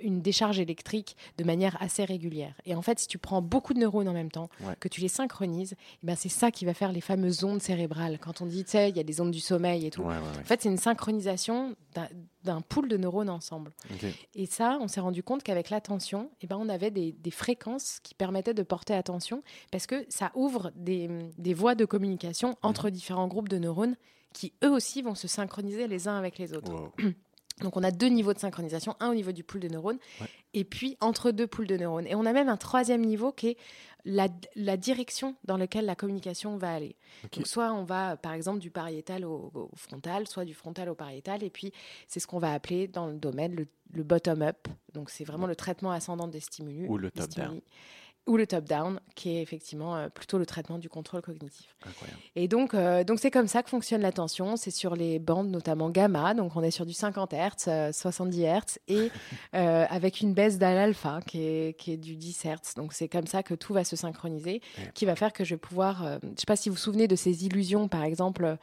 une 0.00 0.20
décharge 0.22 0.60
électrique 0.60 1.16
de 1.38 1.44
manière 1.44 1.76
assez 1.80 2.04
régulière. 2.04 2.54
Et 2.66 2.76
en 2.76 2.82
fait, 2.82 3.00
si 3.00 3.08
tu 3.08 3.18
prends 3.18 3.42
beaucoup 3.42 3.74
de 3.74 3.80
neurones 3.80 4.08
en 4.08 4.12
même 4.12 4.30
temps, 4.30 4.48
Ouais. 4.60 4.74
que 4.78 4.86
tu 4.86 5.00
les 5.00 5.08
synchronises, 5.08 5.74
eh 6.02 6.06
ben, 6.06 6.14
c'est 6.14 6.28
ça 6.28 6.52
qui 6.52 6.64
va 6.66 6.74
faire 6.74 6.92
les 6.92 7.00
fameuses 7.00 7.42
ondes 7.42 7.60
cérébrales. 7.62 8.18
Quand 8.20 8.42
on 8.42 8.46
dit, 8.46 8.62
tu 8.64 8.70
sais, 8.72 8.90
il 8.90 8.96
y 8.96 9.00
a 9.00 9.04
des 9.04 9.20
ondes 9.20 9.32
du 9.32 9.40
sommeil 9.40 9.86
et 9.86 9.90
tout. 9.90 10.02
Ouais, 10.02 10.14
ouais, 10.14 10.40
En 10.40 10.44
fait, 10.44 10.62
c'est 10.62 10.68
une 10.68 10.76
synchronisation 10.78 11.74
d'un- 11.96 12.08
d'un 12.44 12.60
pool 12.60 12.88
de 12.88 12.96
neurones 12.96 13.30
ensemble. 13.30 13.72
Et 14.34 14.46
ça, 14.46 14.78
on 14.80 14.88
s'est 14.88 15.00
rendu 15.00 15.22
compte 15.22 15.42
qu'avec 15.42 15.70
l'attention, 15.70 16.30
eh 16.40 16.46
ben, 16.46 16.56
on 16.58 16.68
avait 16.68 16.90
des, 16.90 17.12
des 17.12 17.30
fréquences 17.30 18.00
qui 18.02 18.14
permettaient 18.14 18.54
de 18.54 18.62
porter 18.62 18.94
attention 18.94 19.42
parce 19.70 19.86
que 19.86 20.06
ça 20.08 20.30
ouvre 20.34 20.72
des, 20.74 21.08
des 21.36 21.54
voies 21.54 21.74
de 21.74 21.84
communication 21.84 22.56
entre 22.62 22.90
différents 22.90 23.28
groupes 23.28 23.48
de 23.48 23.58
neurones 23.58 23.96
qui, 24.32 24.52
eux 24.64 24.70
aussi, 24.70 25.02
vont 25.02 25.14
se 25.14 25.26
synchroniser 25.26 25.88
les 25.88 26.06
uns 26.06 26.16
avec 26.16 26.38
les 26.38 26.54
autres. 26.54 26.72
Wow. 26.72 26.92
Donc, 27.62 27.76
on 27.76 27.82
a 27.82 27.90
deux 27.90 28.08
niveaux 28.08 28.32
de 28.34 28.38
synchronisation, 28.38 28.94
un 29.00 29.10
au 29.10 29.14
niveau 29.14 29.32
du 29.32 29.44
pool 29.44 29.60
de 29.60 29.68
neurones 29.68 29.98
Ouais. 30.20 30.28
et 30.54 30.64
puis 30.64 30.96
entre 31.00 31.30
deux 31.30 31.46
poules 31.46 31.66
de 31.66 31.76
neurones. 31.76 32.06
Et 32.06 32.14
on 32.14 32.24
a 32.26 32.32
même 32.32 32.48
un 32.48 32.56
troisième 32.56 33.04
niveau 33.04 33.32
qui 33.32 33.48
est 33.48 33.56
la, 34.04 34.28
la 34.54 34.76
direction 34.76 35.34
dans 35.44 35.56
laquelle 35.56 35.84
la 35.84 35.94
communication 35.96 36.56
va 36.56 36.72
aller. 36.72 36.96
Donc, 37.34 37.46
soit 37.46 37.72
on 37.72 37.82
va, 37.84 38.16
par 38.16 38.32
exemple, 38.32 38.60
du 38.60 38.70
pariétal 38.70 39.24
au, 39.24 39.50
au 39.54 39.70
frontal, 39.76 40.26
soit 40.28 40.44
du 40.44 40.54
frontal 40.54 40.88
au 40.88 40.94
pariétal. 40.94 41.42
Et 41.42 41.50
puis, 41.50 41.72
c'est 42.06 42.20
ce 42.20 42.26
qu'on 42.26 42.38
va 42.38 42.52
appeler 42.52 42.86
dans 42.86 43.08
le 43.08 43.14
domaine 43.18 43.54
le, 43.54 43.66
le 43.92 44.02
bottom-up. 44.04 44.68
Donc, 44.94 45.10
c'est 45.10 45.24
vraiment 45.24 45.46
le 45.46 45.56
traitement 45.56 45.90
ascendant 45.90 46.28
des 46.28 46.40
stimuli. 46.40 46.86
Ou 46.86 46.96
le 46.96 47.10
top-down. 47.10 47.60
Ou 48.28 48.36
le 48.36 48.46
top-down, 48.46 49.00
qui 49.14 49.36
est 49.36 49.42
effectivement 49.42 49.96
euh, 49.96 50.08
plutôt 50.10 50.38
le 50.38 50.46
traitement 50.46 50.78
du 50.78 50.88
contrôle 50.88 51.22
cognitif. 51.22 51.74
Incroyable. 51.84 52.20
Et 52.36 52.46
donc, 52.46 52.74
euh, 52.74 53.02
donc 53.02 53.18
c'est 53.20 53.30
comme 53.30 53.48
ça 53.48 53.62
que 53.62 53.70
fonctionne 53.70 54.02
l'attention. 54.02 54.56
C'est 54.56 54.70
sur 54.70 54.94
les 54.94 55.18
bandes, 55.18 55.48
notamment 55.50 55.88
gamma. 55.88 56.34
Donc, 56.34 56.54
on 56.54 56.62
est 56.62 56.70
sur 56.70 56.84
du 56.86 56.92
50 56.92 57.32
Hz, 57.32 57.68
euh, 57.68 57.90
70 57.92 58.42
Hz, 58.44 58.78
et 58.86 59.10
euh, 59.56 59.86
avec 59.88 60.20
une 60.20 60.34
baisse 60.34 60.58
d'alpha 60.58 61.20
qui 61.26 61.42
est, 61.42 61.78
qui 61.78 61.92
est 61.92 61.96
du 61.96 62.16
10 62.16 62.44
Hz. 62.44 62.74
Donc, 62.76 62.92
c'est 62.92 63.08
comme 63.08 63.26
ça 63.26 63.42
que 63.42 63.54
tout 63.54 63.72
va 63.72 63.82
se 63.82 63.96
synchroniser, 63.96 64.60
Ouais. 64.78 64.90
qui 64.94 65.06
va 65.06 65.16
faire 65.16 65.32
que 65.32 65.42
je 65.44 65.54
vais 65.54 65.58
pouvoir. 65.58 66.18
je 66.22 66.26
ne 66.28 66.36
sais 66.36 66.46
pas 66.46 66.56
si 66.56 66.68
vous 66.68 66.74
vous 66.74 66.80
souvenez 66.80 67.08
de 67.08 67.16
ces 67.16 67.46
illusions. 67.46 67.88
Par 67.88 68.04
exemple, 68.04 68.56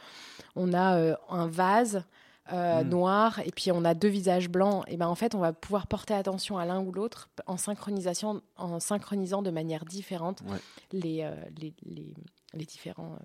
on 0.55 0.73
a 0.73 1.15
un 1.29 1.47
vase. 1.47 2.03
Euh, 2.53 2.83
Mm. 2.83 2.89
noir 2.89 3.39
et 3.43 3.51
puis 3.51 3.71
on 3.71 3.83
a 3.85 3.93
deux 3.95 4.07
visages 4.07 4.49
blancs 4.49 4.83
et 4.87 4.97
ben 4.97 5.07
en 5.07 5.15
fait 5.15 5.33
on 5.33 5.39
va 5.39 5.51
pouvoir 5.51 5.87
porter 5.87 6.13
attention 6.13 6.57
à 6.59 6.65
l'un 6.65 6.79
ou 6.81 6.91
l'autre 6.91 7.29
en 7.47 7.57
synchronisation 7.57 8.41
en 8.57 8.79
synchronisant 8.79 9.41
de 9.41 9.49
manière 9.49 9.83
différente 9.85 10.41
Ouais. 10.47 10.57
les, 10.91 11.23
euh, 11.23 11.33
les, 11.59 11.73
les, 11.85 12.13
les 12.53 12.65
différents 12.65 13.17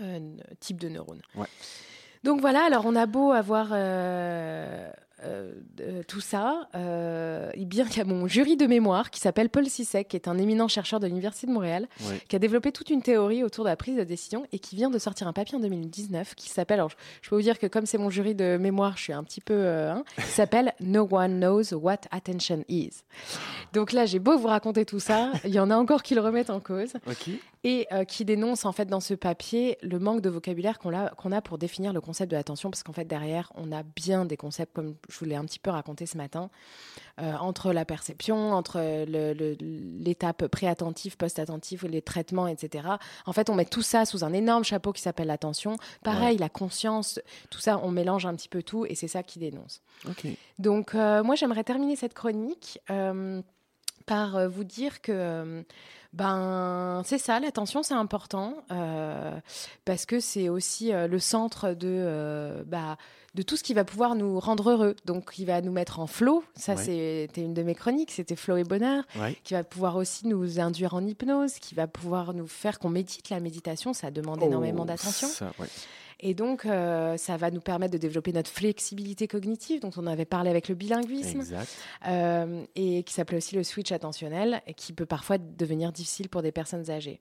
euh, 0.00 0.02
euh, 0.18 0.36
types 0.60 0.80
de 0.80 0.88
neurones. 0.88 1.20
Ouais. 1.34 1.46
Donc 2.24 2.40
voilà, 2.40 2.64
alors 2.64 2.86
on 2.86 2.96
a 2.96 3.04
beau 3.06 3.32
avoir 3.32 3.68
euh, 5.24 6.02
tout 6.06 6.20
ça, 6.20 6.68
euh, 6.74 7.50
bien 7.56 7.86
qu'il 7.86 7.98
y 7.98 8.00
a 8.00 8.04
mon 8.04 8.26
jury 8.26 8.56
de 8.56 8.66
mémoire 8.66 9.10
qui 9.10 9.20
s'appelle 9.20 9.48
Paul 9.48 9.66
Sissek, 9.66 10.08
qui 10.08 10.16
est 10.16 10.28
un 10.28 10.36
éminent 10.38 10.68
chercheur 10.68 11.00
de 11.00 11.06
l'Université 11.06 11.46
de 11.46 11.52
Montréal, 11.52 11.88
qui 12.28 12.36
a 12.36 12.38
développé 12.38 12.72
toute 12.72 12.90
une 12.90 13.02
théorie 13.02 13.44
autour 13.44 13.64
de 13.64 13.70
la 13.70 13.76
prise 13.76 13.96
de 13.96 14.04
décision 14.04 14.44
et 14.52 14.58
qui 14.58 14.76
vient 14.76 14.90
de 14.90 14.98
sortir 14.98 15.28
un 15.28 15.32
papier 15.32 15.56
en 15.56 15.60
2019 15.60 16.34
qui 16.34 16.48
s'appelle, 16.48 16.80
alors 16.80 16.90
je, 17.22 17.30
peux 17.30 17.36
vous 17.36 17.42
dire 17.42 17.58
que 17.58 17.66
comme 17.66 17.86
c'est 17.86 17.98
mon 17.98 18.10
jury 18.10 18.34
de 18.34 18.56
mémoire, 18.56 18.96
je 18.96 19.04
suis 19.04 19.12
un 19.12 19.24
petit 19.24 19.40
peu, 19.40 19.54
euh, 19.54 19.92
hein, 19.92 20.04
qui 20.16 20.22
s'appelle 20.22 20.74
No 20.80 21.08
One 21.10 21.38
Knows 21.38 21.74
What 21.74 22.00
Attention 22.10 22.64
Is. 22.68 23.02
Donc 23.72 23.92
là, 23.92 24.06
j'ai 24.06 24.18
beau 24.18 24.36
vous 24.36 24.48
raconter 24.48 24.84
tout 24.84 25.00
ça, 25.00 25.32
il 25.44 25.54
y 25.54 25.60
en 25.60 25.70
a 25.70 25.76
encore 25.76 26.02
qui 26.02 26.14
le 26.14 26.20
remettent 26.20 26.50
en 26.50 26.60
cause 26.60 26.92
et 27.64 27.86
qui 28.08 28.24
dénonce 28.24 28.64
en 28.64 28.72
fait 28.72 28.86
dans 28.86 29.00
ce 29.00 29.14
papier 29.14 29.78
le 29.82 30.00
manque 30.00 30.20
de 30.20 30.28
vocabulaire 30.28 30.80
qu'on 30.80 30.92
a, 30.92 31.10
qu'on 31.10 31.30
a 31.30 31.40
pour 31.40 31.58
définir 31.58 31.92
le 31.92 32.00
concept 32.00 32.30
de 32.30 32.36
l'attention, 32.36 32.70
parce 32.70 32.82
qu'en 32.82 32.92
fait 32.92 33.04
derrière 33.04 33.52
on 33.54 33.70
a 33.70 33.84
bien 33.84 34.24
des 34.24 34.36
concepts 34.36 34.74
comme 34.74 34.96
je 35.12 35.18
vous 35.18 35.24
l'ai 35.26 35.36
un 35.36 35.44
petit 35.44 35.58
peu 35.58 35.70
raconté 35.70 36.06
ce 36.06 36.16
matin, 36.16 36.50
euh, 37.20 37.34
entre 37.34 37.72
la 37.72 37.84
perception, 37.84 38.52
entre 38.52 39.04
l'étape 39.04 40.46
pré-attentive, 40.48 41.16
post-attentive, 41.16 41.86
les 41.86 42.02
traitements, 42.02 42.46
etc. 42.48 42.88
En 43.26 43.32
fait 43.32 43.50
on 43.50 43.54
met 43.54 43.64
tout 43.64 43.82
ça 43.82 44.04
sous 44.04 44.24
un 44.24 44.32
énorme 44.32 44.64
chapeau 44.64 44.92
qui 44.92 45.02
s'appelle 45.02 45.28
l'attention. 45.28 45.76
Pareil, 46.02 46.38
la 46.38 46.48
conscience, 46.48 47.20
tout 47.50 47.60
ça 47.60 47.80
on 47.82 47.90
mélange 47.90 48.26
un 48.26 48.34
petit 48.34 48.48
peu 48.48 48.62
tout 48.62 48.86
et 48.86 48.94
c'est 48.94 49.08
ça 49.08 49.22
qui 49.22 49.38
dénonce. 49.38 49.82
Donc, 50.58 50.94
euh, 50.94 51.22
moi, 51.22 51.34
j'aimerais 51.34 51.64
terminer 51.64 51.96
cette 51.96 52.14
chronique 52.14 52.80
euh, 52.90 53.42
par 54.06 54.36
euh, 54.36 54.48
vous 54.48 54.64
dire 54.64 55.00
que, 55.00 55.12
euh, 55.12 55.62
ben, 56.12 57.02
c'est 57.04 57.18
ça, 57.18 57.40
l'attention, 57.40 57.82
c'est 57.82 57.94
important, 57.94 58.54
euh, 58.70 59.32
parce 59.84 60.04
que 60.06 60.20
c'est 60.20 60.48
aussi 60.48 60.92
euh, 60.92 61.06
le 61.08 61.18
centre 61.18 61.70
de, 61.72 61.88
euh, 61.88 62.62
bah, 62.66 62.98
de 63.34 63.40
tout 63.42 63.56
ce 63.56 63.62
qui 63.62 63.72
va 63.72 63.84
pouvoir 63.84 64.14
nous 64.14 64.38
rendre 64.38 64.70
heureux. 64.70 64.94
Donc, 65.06 65.32
qui 65.32 65.46
va 65.46 65.62
nous 65.62 65.72
mettre 65.72 66.00
en 66.00 66.06
flow. 66.06 66.44
Ça, 66.54 66.74
Ouais. 66.74 66.82
c'était 66.84 67.40
une 67.42 67.54
de 67.54 67.62
mes 67.62 67.74
chroniques, 67.74 68.10
c'était 68.10 68.36
flow 68.36 68.58
et 68.58 68.64
bonheur 68.64 69.04
Ouais. 69.16 69.38
qui 69.42 69.54
va 69.54 69.64
pouvoir 69.64 69.96
aussi 69.96 70.26
nous 70.26 70.60
induire 70.60 70.92
en 70.94 71.04
hypnose, 71.06 71.54
qui 71.54 71.74
va 71.74 71.86
pouvoir 71.86 72.34
nous 72.34 72.46
faire 72.46 72.78
qu'on 72.78 72.90
médite. 72.90 73.30
La 73.30 73.40
méditation, 73.40 73.94
ça 73.94 74.10
demande 74.10 74.42
énormément 74.42 74.82
Oh, 74.82 74.86
d'attention. 74.86 75.28
ça, 75.28 75.50
ouais. 75.58 75.68
Et 76.24 76.34
donc, 76.34 76.66
euh, 76.66 77.16
ça 77.16 77.36
va 77.36 77.50
nous 77.50 77.60
permettre 77.60 77.92
de 77.92 77.98
développer 77.98 78.32
notre 78.32 78.48
flexibilité 78.50 79.26
cognitive, 79.26 79.80
dont 79.80 79.90
on 79.96 80.06
avait 80.06 80.24
parlé 80.24 80.50
avec 80.50 80.68
le 80.68 80.76
bilinguisme, 80.76 81.40
Exact. 81.40 81.68
euh, 82.06 82.64
et 82.76 83.02
qui 83.02 83.12
s'appelait 83.12 83.38
aussi 83.38 83.56
le 83.56 83.64
switch 83.64 83.90
attentionnel, 83.90 84.62
et 84.68 84.74
qui 84.74 84.92
peut 84.92 85.04
parfois 85.04 85.38
devenir 85.38 85.90
difficile 85.90 86.28
pour 86.28 86.42
des 86.42 86.52
personnes 86.52 86.90
âgées. 86.90 87.20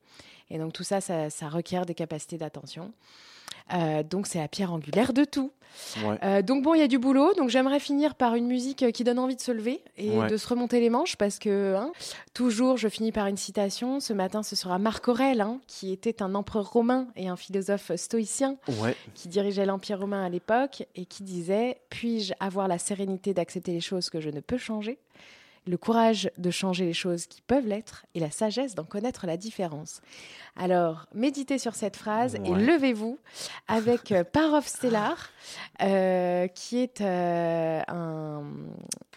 Et 0.51 0.59
donc, 0.59 0.73
tout 0.73 0.83
ça, 0.83 1.01
ça, 1.01 1.31
ça 1.31 1.49
requiert 1.49 1.87
des 1.87 1.95
capacités 1.95 2.37
d'attention. 2.37 2.93
Euh, 3.73 4.03
donc, 4.03 4.27
c'est 4.27 4.39
la 4.39 4.47
pierre 4.47 4.73
angulaire 4.73 5.13
de 5.13 5.23
tout. 5.23 5.51
Ouais. 6.03 6.17
Euh, 6.23 6.41
donc, 6.41 6.63
bon, 6.63 6.73
il 6.73 6.79
y 6.79 6.83
a 6.83 6.87
du 6.87 6.99
boulot. 6.99 7.33
Donc, 7.35 7.49
j'aimerais 7.49 7.79
finir 7.79 8.15
par 8.15 8.35
une 8.35 8.45
musique 8.45 8.91
qui 8.91 9.03
donne 9.05 9.17
envie 9.19 9.37
de 9.37 9.41
se 9.41 9.51
lever 9.53 9.81
et 9.97 10.09
Ouais. 10.09 10.27
de 10.29 10.35
se 10.35 10.45
remonter 10.47 10.81
les 10.81 10.89
manches, 10.89 11.15
parce 11.15 11.39
que, 11.39 11.75
hein, 11.75 11.93
toujours, 12.33 12.75
je 12.75 12.89
finis 12.89 13.13
par 13.13 13.27
une 13.27 13.37
citation. 13.37 14.01
Ce 14.01 14.11
matin, 14.11 14.43
ce 14.43 14.57
sera 14.57 14.77
Marc 14.79 15.07
Aurèle, 15.07 15.39
hein, 15.39 15.61
qui 15.67 15.93
était 15.93 16.21
un 16.21 16.35
empereur 16.35 16.69
romain 16.71 17.07
et 17.15 17.29
un 17.29 17.37
philosophe 17.37 17.93
stoïcien 17.95 18.57
Ouais. 18.81 18.95
qui 19.15 19.29
dirigeait 19.29 19.65
l'Empire 19.65 19.99
romain 19.99 20.25
à 20.25 20.29
l'époque 20.29 20.83
et 20.95 21.05
qui 21.05 21.23
disait 21.23 21.77
Puis-je 21.89 22.33
avoir 22.41 22.67
la 22.67 22.77
sérénité 22.77 23.33
d'accepter 23.33 23.71
les 23.71 23.81
choses 23.81 24.09
que 24.09 24.19
je 24.19 24.29
ne 24.29 24.41
peux 24.41 24.57
changer, 24.57 24.99
le 25.67 25.77
courage 25.77 26.29
de 26.37 26.49
changer 26.51 26.85
les 26.85 26.93
choses 26.93 27.27
qui 27.27 27.41
peuvent 27.41 27.67
l'être 27.67 28.05
et 28.15 28.19
la 28.19 28.31
sagesse 28.31 28.73
d'en 28.75 28.83
connaître 28.83 29.27
la 29.27 29.37
différence 29.37 30.01
Alors, 30.55 31.05
méditez 31.13 31.57
sur 31.59 31.75
cette 31.75 31.95
phrase 31.95 32.35
et 32.35 32.49
levez-vous 32.53 33.19
avec 33.67 34.11
euh, 34.11 34.23
Parov 34.31 34.65
Stellar, 34.67 35.29
euh, 35.83 36.47
qui 36.47 36.79
est 36.79 37.01
euh, 37.01 37.81
un, 37.87 38.43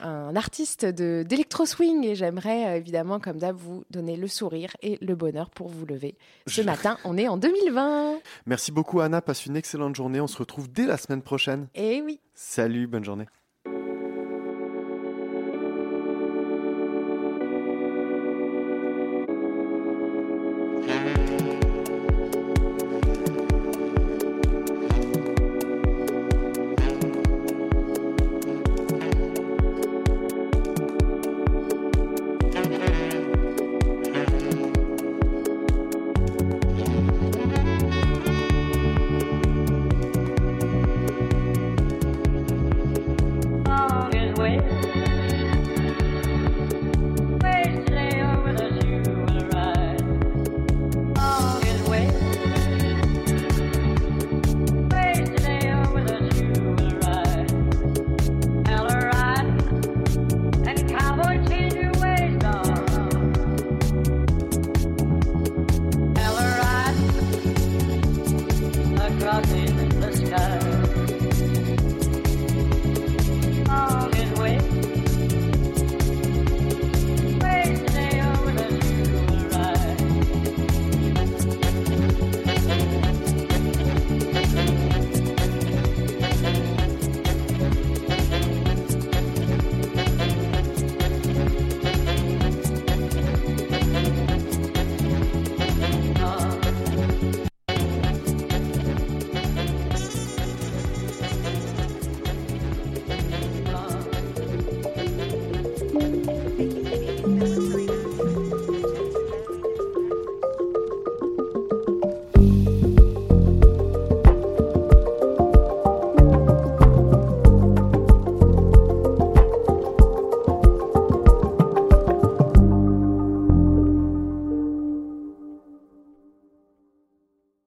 un 0.00 0.36
artiste 0.36 0.84
d'électro-swing 0.84 2.04
et 2.04 2.14
j'aimerais 2.14 2.66
euh, 2.66 2.76
évidemment, 2.76 3.20
comme 3.20 3.38
d'hab, 3.38 3.56
vous 3.56 3.84
donner 3.90 4.16
le 4.16 4.28
sourire 4.28 4.70
et 4.82 4.98
le 5.00 5.14
bonheur 5.14 5.50
pour 5.50 5.68
vous 5.68 5.86
lever. 5.86 6.16
Ce 6.46 6.60
Je- 6.60 6.66
matin, 6.66 6.98
on 7.04 7.16
est 7.16 7.28
en 7.28 7.36
2020 7.36 8.18
Merci 8.46 8.70
beaucoup, 8.70 9.00
Anna. 9.00 9.22
Passe 9.22 9.46
une 9.46 9.56
excellente 9.56 9.96
journée. 9.96 10.20
On 10.20 10.26
se 10.26 10.36
retrouve 10.38 10.70
dès 10.70 10.86
la 10.86 10.96
semaine 10.98 11.22
prochaine. 11.22 11.68
Et 11.74 12.02
oui 12.02 12.20
Salut, 12.34 12.86
bonne 12.86 13.04
journée. 13.04 13.26